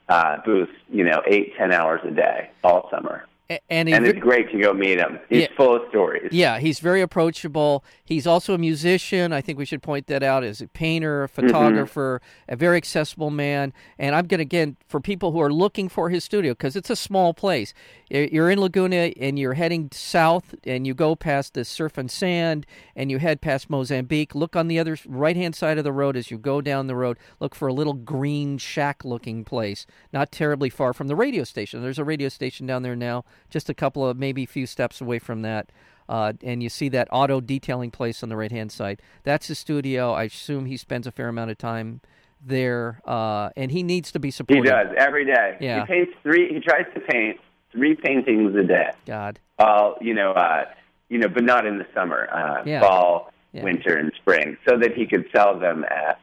uh, 0.07 0.37
booth, 0.45 0.69
you 0.89 1.03
know, 1.03 1.21
eight, 1.27 1.53
ten 1.57 1.73
hours 1.73 2.01
a 2.05 2.11
day 2.11 2.49
all 2.63 2.89
summer. 2.89 3.25
And, 3.49 3.87
And 3.89 4.05
it's 4.05 4.19
great 4.19 4.51
to 4.51 4.59
go 4.59 4.73
meet 4.73 4.99
him. 4.99 5.19
He's 5.29 5.43
Yeah. 5.43 5.47
full 5.55 5.75
of 5.75 5.83
stories. 5.89 6.29
Yeah, 6.31 6.59
he's 6.59 6.79
very 6.79 7.01
approachable. 7.01 7.83
He's 8.03 8.27
also 8.27 8.53
a 8.53 8.57
musician. 8.57 9.31
I 9.31 9.41
think 9.41 9.57
we 9.57 9.65
should 9.65 9.81
point 9.81 10.07
that 10.07 10.21
out 10.23 10.43
as 10.43 10.61
a 10.61 10.67
painter, 10.67 11.23
a 11.23 11.27
mm-hmm. 11.27 11.47
photographer, 11.47 12.21
a 12.49 12.55
very 12.55 12.77
accessible 12.77 13.29
man. 13.29 13.73
And 13.97 14.15
I'm 14.15 14.27
going 14.27 14.39
to, 14.39 14.43
again, 14.43 14.77
for 14.87 14.99
people 14.99 15.31
who 15.31 15.41
are 15.41 15.51
looking 15.51 15.87
for 15.87 16.09
his 16.09 16.23
studio, 16.23 16.53
because 16.53 16.75
it's 16.75 16.89
a 16.89 16.95
small 16.95 17.33
place. 17.33 17.73
You're 18.09 18.49
in 18.49 18.59
Laguna 18.59 19.11
and 19.19 19.37
you're 19.37 19.55
heading 19.55 19.89
south 19.91 20.55
and 20.65 20.87
you 20.87 20.93
go 20.93 21.15
past 21.15 21.53
the 21.53 21.65
surf 21.65 21.97
and 21.97 22.09
sand 22.09 22.65
and 22.95 23.11
you 23.11 23.19
head 23.19 23.41
past 23.41 23.69
Mozambique. 23.69 24.33
Look 24.33 24.55
on 24.55 24.67
the 24.67 24.79
other 24.79 24.97
right 25.05 25.35
hand 25.35 25.55
side 25.55 25.77
of 25.77 25.83
the 25.83 25.91
road 25.91 26.15
as 26.15 26.31
you 26.31 26.37
go 26.37 26.61
down 26.61 26.87
the 26.87 26.95
road. 26.95 27.17
Look 27.39 27.53
for 27.53 27.67
a 27.67 27.73
little 27.73 27.93
green 27.93 28.57
shack 28.57 29.03
looking 29.03 29.43
place, 29.43 29.85
not 30.13 30.31
terribly 30.31 30.69
far 30.69 30.93
from 30.93 31.07
the 31.07 31.15
radio 31.15 31.43
station. 31.43 31.81
There's 31.81 31.99
a 31.99 32.05
radio 32.05 32.29
station 32.29 32.65
down 32.65 32.83
there 32.83 32.95
now, 32.95 33.25
just 33.49 33.69
a 33.69 33.73
couple 33.73 34.07
of 34.07 34.17
maybe 34.17 34.45
few 34.45 34.65
steps 34.65 35.01
away 35.01 35.19
from 35.19 35.41
that 35.41 35.69
uh, 36.09 36.33
and 36.41 36.63
you 36.63 36.69
see 36.69 36.89
that 36.89 37.07
auto 37.11 37.41
detailing 37.41 37.91
place 37.91 38.23
on 38.23 38.29
the 38.29 38.37
right 38.37 38.51
hand 38.51 38.71
side. 38.71 39.01
That's 39.23 39.47
his 39.47 39.59
studio. 39.59 40.13
I 40.13 40.23
assume 40.23 40.65
he 40.65 40.77
spends 40.77 41.05
a 41.07 41.11
fair 41.11 41.27
amount 41.27 41.51
of 41.51 41.57
time 41.57 42.01
there, 42.45 43.01
uh, 43.05 43.49
and 43.57 43.71
he 43.71 43.83
needs 43.83 44.11
to 44.13 44.19
be 44.19 44.31
supported. 44.31 44.63
He 44.63 44.69
does 44.69 44.95
every 44.97 45.25
day. 45.25 45.57
Yeah. 45.59 45.81
He 45.81 45.87
paints 45.87 46.13
three. 46.23 46.53
He 46.53 46.59
tries 46.59 46.85
to 46.93 46.99
paint 47.01 47.39
three 47.71 47.95
paintings 47.95 48.55
a 48.55 48.63
day. 48.63 48.91
God, 49.05 49.39
All 49.59 49.97
you 49.99 50.13
know, 50.13 50.31
uh, 50.31 50.65
you 51.09 51.17
know, 51.17 51.27
but 51.27 51.43
not 51.43 51.65
in 51.65 51.77
the 51.77 51.85
summer. 51.93 52.29
Uh, 52.31 52.63
Yeah. 52.65 52.81
Fall, 52.81 53.33
Yeah. 53.51 53.63
winter, 53.63 53.97
and 53.97 54.11
spring, 54.15 54.57
so 54.67 54.77
that 54.77 54.93
he 54.93 55.07
could 55.07 55.25
sell 55.35 55.59
them 55.59 55.83
at 55.89 56.19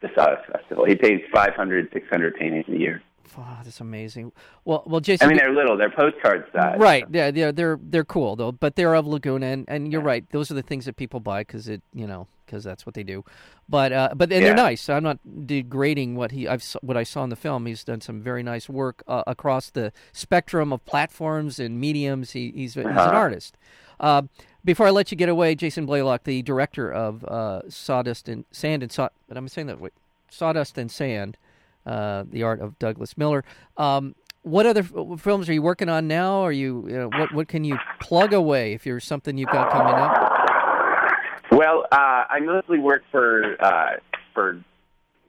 the 0.00 0.10
Sawdust 0.14 0.46
Festival. 0.50 0.84
He 0.84 0.96
paints 0.96 1.24
500, 1.32 1.90
600 1.92 2.34
paintings 2.34 2.68
a 2.68 2.76
year. 2.78 3.02
Oh, 3.38 3.58
that's 3.64 3.80
amazing. 3.80 4.32
Well, 4.64 4.82
well, 4.86 5.00
Jason. 5.00 5.26
I 5.26 5.28
mean, 5.28 5.38
they're 5.38 5.52
little. 5.52 5.76
They're 5.76 5.90
postcard 5.90 6.46
size. 6.52 6.76
Right, 6.78 7.04
yeah, 7.10 7.30
they're 7.30 7.52
they're 7.52 7.78
they're 7.82 8.04
cool 8.04 8.36
though, 8.36 8.52
but 8.52 8.76
they're 8.76 8.94
of 8.94 9.06
Laguna, 9.06 9.46
and, 9.46 9.64
and 9.68 9.92
you're 9.92 10.00
right. 10.02 10.24
Those 10.30 10.50
are 10.50 10.54
the 10.54 10.62
things 10.62 10.84
that 10.84 10.96
people 10.96 11.20
buy 11.20 11.40
because 11.42 11.68
it, 11.68 11.82
you 11.94 12.06
know, 12.06 12.26
because 12.46 12.62
that's 12.64 12.84
what 12.84 12.94
they 12.94 13.02
do. 13.02 13.24
But 13.68 13.92
uh, 13.92 14.10
but 14.14 14.32
and 14.32 14.44
they're 14.44 14.54
nice. 14.54 14.88
I'm 14.88 15.02
not 15.02 15.18
degrading 15.46 16.14
what 16.16 16.30
he 16.32 16.46
I've 16.48 16.64
what 16.82 16.96
I 16.96 17.02
saw 17.04 17.24
in 17.24 17.30
the 17.30 17.36
film. 17.36 17.66
He's 17.66 17.84
done 17.84 18.00
some 18.00 18.20
very 18.20 18.42
nice 18.42 18.68
work 18.68 19.02
uh, 19.08 19.22
across 19.26 19.70
the 19.70 19.92
spectrum 20.12 20.72
of 20.72 20.84
platforms 20.84 21.58
and 21.58 21.80
mediums. 21.80 22.32
He, 22.32 22.50
he's 22.54 22.74
he's 22.74 22.84
an 22.84 22.96
Uh-huh. 22.96 23.10
artist. 23.10 23.56
Uh, 24.00 24.22
before 24.64 24.86
I 24.86 24.90
let 24.90 25.10
you 25.10 25.16
get 25.16 25.28
away, 25.28 25.54
Jason 25.54 25.86
Blalock, 25.86 26.24
the 26.24 26.42
director 26.42 26.92
of 26.92 27.24
uh, 27.24 27.62
Sawdust 27.68 28.28
and 28.28 28.44
Sand 28.52 28.82
and 28.82 28.92
Saw, 28.92 29.08
but 29.28 29.36
I'm 29.36 29.48
saying 29.48 29.66
that 29.68 29.80
wait, 29.80 29.92
Sawdust 30.28 30.76
and 30.78 30.90
Sand, 30.90 31.36
uh, 31.86 32.24
the 32.30 32.42
art 32.42 32.60
of 32.60 32.78
Douglas 32.78 33.16
Miller. 33.18 33.44
Um, 33.76 34.14
what 34.42 34.66
other 34.66 34.80
f- 34.80 35.20
films 35.20 35.48
are 35.48 35.52
you 35.52 35.62
working 35.62 35.88
on 35.88 36.08
now? 36.08 36.40
Are 36.42 36.52
you, 36.52 36.84
you 36.88 36.96
know, 36.96 37.08
what 37.16 37.32
what 37.32 37.48
can 37.48 37.64
you 37.64 37.78
plug 38.00 38.32
away 38.32 38.72
if 38.72 38.84
you're 38.86 39.00
something 39.00 39.38
you've 39.38 39.50
got 39.50 39.70
coming 39.70 39.94
up? 39.94 41.52
Well, 41.52 41.84
uh, 41.92 42.24
I 42.30 42.40
mostly 42.40 42.78
work 42.78 43.02
for 43.10 43.56
uh, 43.62 43.96
for 44.34 44.60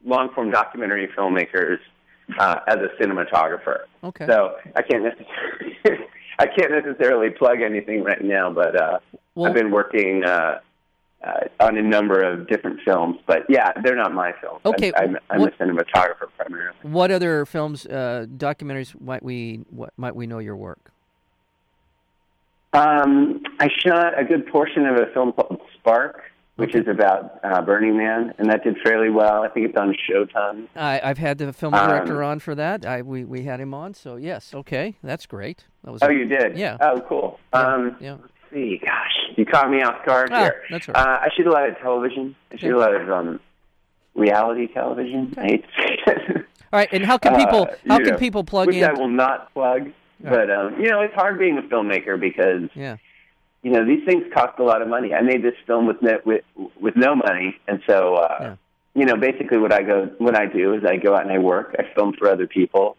long 0.06 0.30
form 0.34 0.50
documentary 0.52 1.08
filmmakers 1.18 1.78
uh, 2.40 2.60
as 2.68 2.78
a 2.78 2.90
cinematographer. 3.02 3.82
Okay. 4.04 4.26
So 4.26 4.56
I 4.76 4.82
can't 4.82 5.04
necessarily 5.04 6.06
I 6.40 6.48
can't 6.48 6.72
necessarily 6.72 7.30
plug 7.30 7.62
anything 7.62 8.04
right 8.04 8.24
now, 8.24 8.52
but 8.52 8.76
uh, 8.80 9.00
Well- 9.36 9.48
I've 9.48 9.54
been 9.54 9.70
working 9.72 10.24
uh, 10.24 10.60
uh, 11.24 11.32
on 11.60 11.78
a 11.78 11.82
number 11.82 12.22
of 12.22 12.48
different 12.48 12.80
films. 12.84 13.18
But 13.26 13.44
yeah, 13.50 13.72
they're 13.84 13.96
not 13.96 14.14
my 14.14 14.34
films. 14.42 14.62
Okay, 14.66 14.92
I'm, 14.96 15.10
I'm, 15.16 15.18
I'm 15.30 15.42
what- 15.42 15.54
a 15.60 15.64
cinematographer 15.64 16.28
primarily. 16.38 16.76
What 16.84 17.12
other 17.12 17.46
films, 17.46 17.86
uh, 17.86 18.26
documentaries 18.38 19.00
might 19.02 19.24
we 19.24 19.66
what 19.70 19.94
might 19.98 20.16
we 20.16 20.28
know 20.28 20.40
your 20.40 20.56
work? 20.56 20.92
Um, 22.74 23.44
I 23.60 23.70
shot 23.86 24.20
a 24.20 24.24
good 24.24 24.48
portion 24.48 24.88
of 24.88 24.96
a 24.96 25.06
film 25.14 25.32
called 25.34 25.62
Spark, 25.76 26.24
which 26.56 26.74
is 26.74 26.88
about 26.88 27.40
uh, 27.44 27.62
Burning 27.62 27.96
Man, 27.98 28.34
and 28.40 28.50
that 28.50 28.64
did 28.64 28.78
fairly 28.84 29.12
well. 29.12 29.44
I 29.44 29.50
think 29.50 29.68
it's 29.70 29.78
on 29.78 29.96
Showtime. 30.10 30.68
I, 30.76 31.00
I've 31.04 31.20
had 31.20 31.38
the 31.38 31.54
film 31.54 31.76
Um, 31.76 31.88
director 31.88 32.24
on 32.24 32.40
for 32.40 32.56
that. 32.56 32.84
I 32.84 33.04
we, 33.04 33.26
we 33.26 33.44
had 33.44 33.60
him 33.60 33.76
on, 33.76 33.94
so 33.94 34.16
yes, 34.16 34.56
okay, 34.56 34.96
that's 35.04 35.28
great. 35.28 35.66
That 35.84 35.92
was 35.92 36.02
Oh, 36.02 36.10
you 36.10 36.26
did? 36.26 36.58
Yeah. 36.58 36.78
Oh, 36.82 37.00
cool. 37.08 37.40
Yeah, 37.54 37.60
Um, 37.74 37.96
yeah. 38.00 38.18
See. 38.54 38.80
Gosh, 38.84 39.12
you 39.36 39.46
caught 39.46 39.70
me 39.70 39.82
off 39.82 40.06
guard 40.06 40.30
Ah, 40.32 40.42
here. 40.44 40.62
that's 40.70 40.88
right. 40.88 40.98
uh, 40.98 41.20
I 41.22 41.30
shoot 41.36 41.48
a 41.48 41.52
lot 41.52 41.68
of 41.68 41.78
television. 41.80 42.36
I 42.52 42.58
shoot 42.58 42.76
a 42.76 42.78
lot 42.80 42.94
of 42.94 43.10
um, 43.10 43.40
reality 44.16 44.68
television. 44.74 45.34
I 45.38 45.42
hate 45.44 45.64
to 45.64 45.70
say 45.82 45.98
it. 46.08 46.38
All 46.72 46.80
right, 46.80 46.90
and 46.92 47.06
how 47.06 47.18
can 47.18 47.34
Uh, 47.34 47.38
people 47.38 47.68
how 47.88 47.98
can 47.98 48.08
know, 48.12 48.18
people 48.18 48.44
plug 48.44 48.68
which 48.68 48.78
in? 48.78 48.84
I 48.84 48.94
will 48.94 49.08
not 49.10 49.54
plug. 49.54 49.92
But 50.20 50.50
um, 50.50 50.80
you 50.80 50.90
know, 50.90 51.02
it's 51.02 51.14
hard 51.14 51.38
being 51.38 51.58
a 51.58 51.62
filmmaker 51.64 52.20
because 52.20 52.70
Yeah, 52.76 52.98
you 53.62 53.72
know 53.72 53.86
these 53.86 54.06
things 54.06 54.24
cost 54.34 54.58
a 54.60 54.64
lot 54.64 54.82
of 54.82 54.88
money. 54.88 55.14
I 55.14 55.22
made 55.22 55.44
this 55.44 55.56
film 55.68 55.86
with 55.88 56.02
no, 56.02 56.20
with 56.26 56.44
with 56.80 56.96
no 56.96 57.16
money, 57.16 57.60
and 57.68 57.82
so 57.88 58.16
uh, 58.16 58.38
Yeah. 58.40 58.56
you 58.96 59.06
know, 59.06 59.18
basically 59.18 59.58
what 59.58 59.74
I 59.74 59.82
go 59.84 60.06
what 60.20 60.36
I 60.36 60.46
do 60.46 60.74
is 60.76 60.84
I 60.86 60.96
go 60.98 61.16
out 61.16 61.24
and 61.24 61.32
I 61.32 61.40
work. 61.40 61.76
I 61.78 61.84
film 61.94 62.14
for 62.14 62.30
other 62.30 62.48
people, 62.48 62.96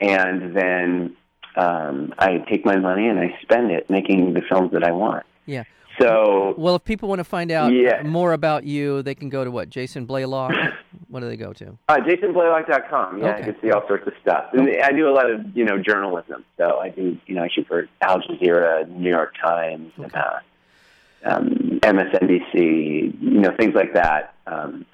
and 0.00 0.54
then 0.54 1.16
um, 1.58 2.14
I 2.18 2.38
take 2.48 2.64
my 2.64 2.76
money 2.76 3.08
and 3.08 3.18
I 3.18 3.36
spend 3.42 3.70
it 3.70 3.90
making 3.90 4.34
the 4.34 4.42
films 4.48 4.70
that 4.72 4.84
I 4.84 4.92
want. 4.92 5.24
yeah. 5.46 5.64
So 6.00 6.54
Well, 6.56 6.76
if 6.76 6.84
people 6.84 7.08
want 7.08 7.18
to 7.18 7.24
find 7.24 7.50
out 7.50 7.72
Yeah. 7.72 8.02
more 8.04 8.32
about 8.32 8.62
you, 8.62 9.02
they 9.02 9.16
can 9.16 9.28
go 9.28 9.42
to 9.42 9.50
what 9.50 9.68
Jason 9.68 10.06
Blalock. 10.06 10.54
what 11.08 11.20
do 11.20 11.26
they 11.28 11.36
go 11.36 11.52
to? 11.54 11.76
Uh, 11.88 11.96
JasonBlalock.com. 11.96 13.18
Yeah, 13.18 13.30
Okay. 13.30 13.38
I 13.38 13.42
can 13.42 13.56
see 13.60 13.72
all 13.72 13.84
sorts 13.88 14.06
of 14.06 14.12
stuff. 14.22 14.44
And 14.52 14.70
I 14.80 14.92
do 14.92 15.08
a 15.08 15.10
lot 15.18 15.28
of 15.28 15.44
you 15.56 15.64
know 15.64 15.76
journalism. 15.76 16.44
So 16.56 16.78
I 16.78 16.90
do 16.90 17.16
you 17.26 17.34
know 17.34 17.42
I 17.42 17.48
shoot 17.48 17.66
for 17.66 17.88
Al 18.00 18.20
Jazeera, 18.20 18.88
New 18.88 19.10
York 19.10 19.34
Times, 19.42 19.90
and, 19.96 20.14
uh, 20.14 20.38
um, 21.24 21.80
MSNBC, 21.82 23.20
you 23.20 23.40
know 23.40 23.52
things 23.58 23.74
like 23.74 23.94
that. 23.94 24.34
Um, 24.46 24.86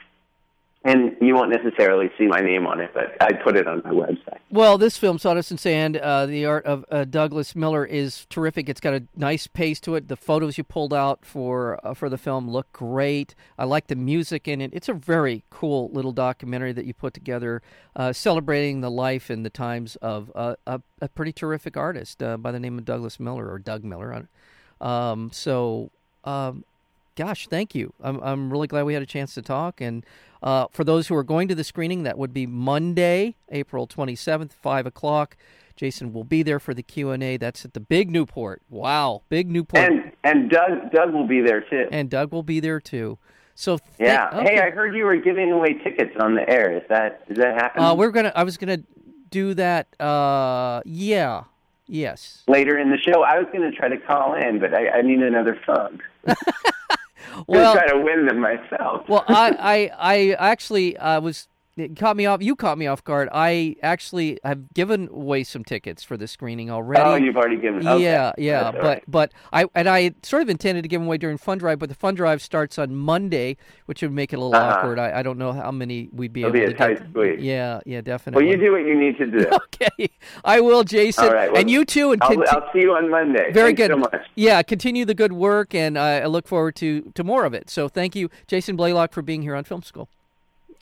and 0.84 1.16
you 1.18 1.34
won't 1.34 1.50
necessarily 1.50 2.10
see 2.18 2.26
my 2.26 2.40
name 2.40 2.66
on 2.66 2.78
it, 2.78 2.90
but 2.92 3.16
I 3.18 3.32
put 3.32 3.56
it 3.56 3.66
on 3.66 3.80
my 3.84 3.90
website. 3.90 4.38
Well, 4.50 4.76
this 4.76 4.98
film, 4.98 5.18
Sawdust 5.18 5.50
and 5.50 5.58
Sand, 5.58 5.96
uh, 5.96 6.26
the 6.26 6.44
art 6.44 6.66
of 6.66 6.84
uh, 6.90 7.04
Douglas 7.04 7.56
Miller, 7.56 7.86
is 7.86 8.26
terrific. 8.28 8.68
It's 8.68 8.80
got 8.80 8.92
a 8.92 9.02
nice 9.16 9.46
pace 9.46 9.80
to 9.80 9.94
it. 9.94 10.08
The 10.08 10.16
photos 10.16 10.58
you 10.58 10.64
pulled 10.64 10.92
out 10.92 11.24
for 11.24 11.80
uh, 11.82 11.94
for 11.94 12.10
the 12.10 12.18
film 12.18 12.50
look 12.50 12.70
great. 12.72 13.34
I 13.58 13.64
like 13.64 13.86
the 13.86 13.96
music 13.96 14.46
in 14.46 14.60
it. 14.60 14.72
It's 14.74 14.90
a 14.90 14.92
very 14.92 15.42
cool 15.48 15.90
little 15.90 16.12
documentary 16.12 16.72
that 16.72 16.84
you 16.84 16.92
put 16.92 17.14
together, 17.14 17.62
uh, 17.96 18.12
celebrating 18.12 18.82
the 18.82 18.90
life 18.90 19.30
and 19.30 19.44
the 19.44 19.50
times 19.50 19.96
of 19.96 20.30
a, 20.34 20.56
a, 20.66 21.08
pretty 21.08 21.32
terrific 21.32 21.78
artist 21.78 22.22
uh, 22.22 22.36
by 22.36 22.52
the 22.52 22.60
name 22.60 22.76
of 22.76 22.84
Douglas 22.84 23.18
Miller 23.18 23.50
or 23.50 23.58
Doug 23.58 23.84
Miller. 23.84 24.28
Um, 24.82 25.30
so. 25.32 25.90
Um, 26.24 26.64
gosh, 27.16 27.48
thank 27.48 27.74
you. 27.74 27.92
I'm 28.02 28.20
I'm 28.22 28.50
really 28.50 28.66
glad 28.66 28.84
we 28.84 28.94
had 28.94 29.02
a 29.02 29.06
chance 29.06 29.34
to 29.34 29.42
talk. 29.42 29.80
And 29.80 30.04
uh, 30.42 30.66
for 30.70 30.84
those 30.84 31.08
who 31.08 31.16
are 31.16 31.24
going 31.24 31.48
to 31.48 31.54
the 31.54 31.64
screening, 31.64 32.02
that 32.04 32.18
would 32.18 32.32
be 32.32 32.46
Monday, 32.46 33.36
April 33.50 33.86
27th, 33.86 34.52
five 34.52 34.86
o'clock. 34.86 35.36
Jason 35.76 36.12
will 36.12 36.24
be 36.24 36.42
there 36.42 36.60
for 36.60 36.72
the 36.72 36.82
Q 36.82 37.10
and 37.10 37.22
A. 37.22 37.36
That's 37.36 37.64
at 37.64 37.74
the 37.74 37.80
Big 37.80 38.10
Newport. 38.10 38.62
Wow, 38.70 39.22
Big 39.28 39.50
Newport. 39.50 39.82
And 39.82 40.12
and 40.22 40.50
Doug 40.50 40.92
Doug 40.92 41.12
will 41.12 41.26
be 41.26 41.40
there 41.40 41.60
too. 41.62 41.88
And 41.90 42.08
Doug 42.08 42.32
will 42.32 42.44
be 42.44 42.60
there 42.60 42.80
too. 42.80 43.18
So 43.56 43.78
th- 43.78 43.90
yeah. 43.98 44.30
Okay. 44.32 44.54
Hey, 44.54 44.60
I 44.60 44.70
heard 44.70 44.94
you 44.94 45.04
were 45.04 45.16
giving 45.16 45.50
away 45.50 45.74
tickets 45.74 46.14
on 46.20 46.34
the 46.34 46.48
air. 46.48 46.76
Is 46.76 46.82
that 46.88 47.24
is 47.28 47.38
that 47.38 47.54
happening? 47.54 47.84
Uh, 47.84 47.94
we're 47.94 48.10
gonna. 48.10 48.32
I 48.34 48.44
was 48.44 48.56
gonna 48.56 48.82
do 49.30 49.54
that. 49.54 50.00
Uh, 50.00 50.80
yeah. 50.84 51.44
Yes. 51.86 52.44
Later 52.48 52.78
in 52.78 52.90
the 52.90 52.98
show, 52.98 53.22
I 53.22 53.38
was 53.38 53.46
going 53.52 53.70
to 53.70 53.76
try 53.76 53.88
to 53.88 53.98
call 53.98 54.34
in, 54.34 54.58
but 54.58 54.72
I, 54.74 54.88
I 54.88 55.02
need 55.02 55.20
another 55.20 55.58
phone. 55.66 56.00
well, 57.46 57.74
try 57.74 57.86
to 57.88 57.98
win 58.00 58.26
them 58.26 58.38
myself. 58.40 59.08
well, 59.08 59.24
I, 59.28 59.90
I, 59.98 60.36
I 60.38 60.50
actually 60.50 60.96
uh, 60.96 61.20
was 61.20 61.48
it 61.76 61.96
caught 61.96 62.16
me 62.16 62.26
off. 62.26 62.42
You 62.42 62.54
caught 62.56 62.78
me 62.78 62.86
off 62.86 63.02
guard. 63.02 63.28
I 63.32 63.76
actually 63.82 64.38
have 64.44 64.72
given 64.74 65.08
away 65.12 65.42
some 65.44 65.64
tickets 65.64 66.02
for 66.04 66.16
the 66.16 66.28
screening 66.28 66.70
already. 66.70 67.02
Oh, 67.02 67.14
you've 67.16 67.36
already 67.36 67.56
given. 67.56 67.86
Okay. 67.86 68.04
Yeah, 68.04 68.32
yeah. 68.38 68.62
That's 68.64 68.76
but 68.76 68.82
right. 68.84 69.04
but 69.08 69.32
I 69.52 69.66
and 69.74 69.88
I 69.88 70.12
sort 70.22 70.42
of 70.42 70.48
intended 70.48 70.82
to 70.82 70.88
give 70.88 71.00
them 71.00 71.06
away 71.08 71.18
during 71.18 71.36
fund 71.38 71.60
drive, 71.60 71.78
but 71.78 71.88
the 71.88 71.94
fund 71.94 72.16
drive 72.16 72.40
starts 72.42 72.78
on 72.78 72.94
Monday, 72.94 73.56
which 73.86 74.02
would 74.02 74.12
make 74.12 74.32
it 74.32 74.36
a 74.36 74.40
little 74.40 74.54
Uh-huh. 74.54 74.78
awkward. 74.78 74.98
I, 74.98 75.18
I 75.18 75.22
don't 75.22 75.38
know 75.38 75.52
how 75.52 75.72
many 75.72 76.08
we'd 76.12 76.32
be 76.32 76.42
It'll 76.42 76.54
able 76.56 76.66
be 76.68 76.74
to 76.74 76.84
a 76.84 76.94
tight 76.94 77.02
squeeze. 77.10 77.40
Yeah, 77.42 77.80
yeah, 77.86 78.00
definitely. 78.00 78.44
well, 78.44 78.52
you 78.54 78.58
do 78.60 78.72
what 78.72 78.86
you 78.86 78.94
need 78.98 79.18
to 79.18 79.26
do. 79.26 79.50
Okay, 79.74 80.08
I 80.44 80.60
will, 80.60 80.84
Jason, 80.84 81.24
All 81.24 81.32
right, 81.32 81.50
well, 81.50 81.60
and 81.60 81.68
you 81.68 81.84
too. 81.84 82.12
And 82.12 82.22
I'll, 82.22 82.38
I'll 82.48 82.72
see 82.72 82.80
you 82.80 82.92
on 82.92 83.10
Monday. 83.10 83.50
very 83.52 83.74
Thanks 83.74 83.94
good. 84.10 84.12
So. 84.12 84.20
Yeah, 84.36 84.62
continue 84.62 85.04
the 85.04 85.14
good 85.14 85.32
work, 85.32 85.74
and 85.74 85.98
I 85.98 86.20
I 86.20 86.26
look 86.26 86.46
forward 86.46 86.76
to 86.76 87.10
to 87.14 87.24
more 87.24 87.44
of 87.44 87.54
it. 87.54 87.68
So 87.68 87.88
thank 87.88 88.14
you, 88.14 88.30
Jason 88.46 88.76
Blalock, 88.76 89.12
for 89.12 89.20
being 89.22 89.42
here 89.42 89.54
on 89.56 89.64
Film 89.64 89.82
School. 89.82 90.08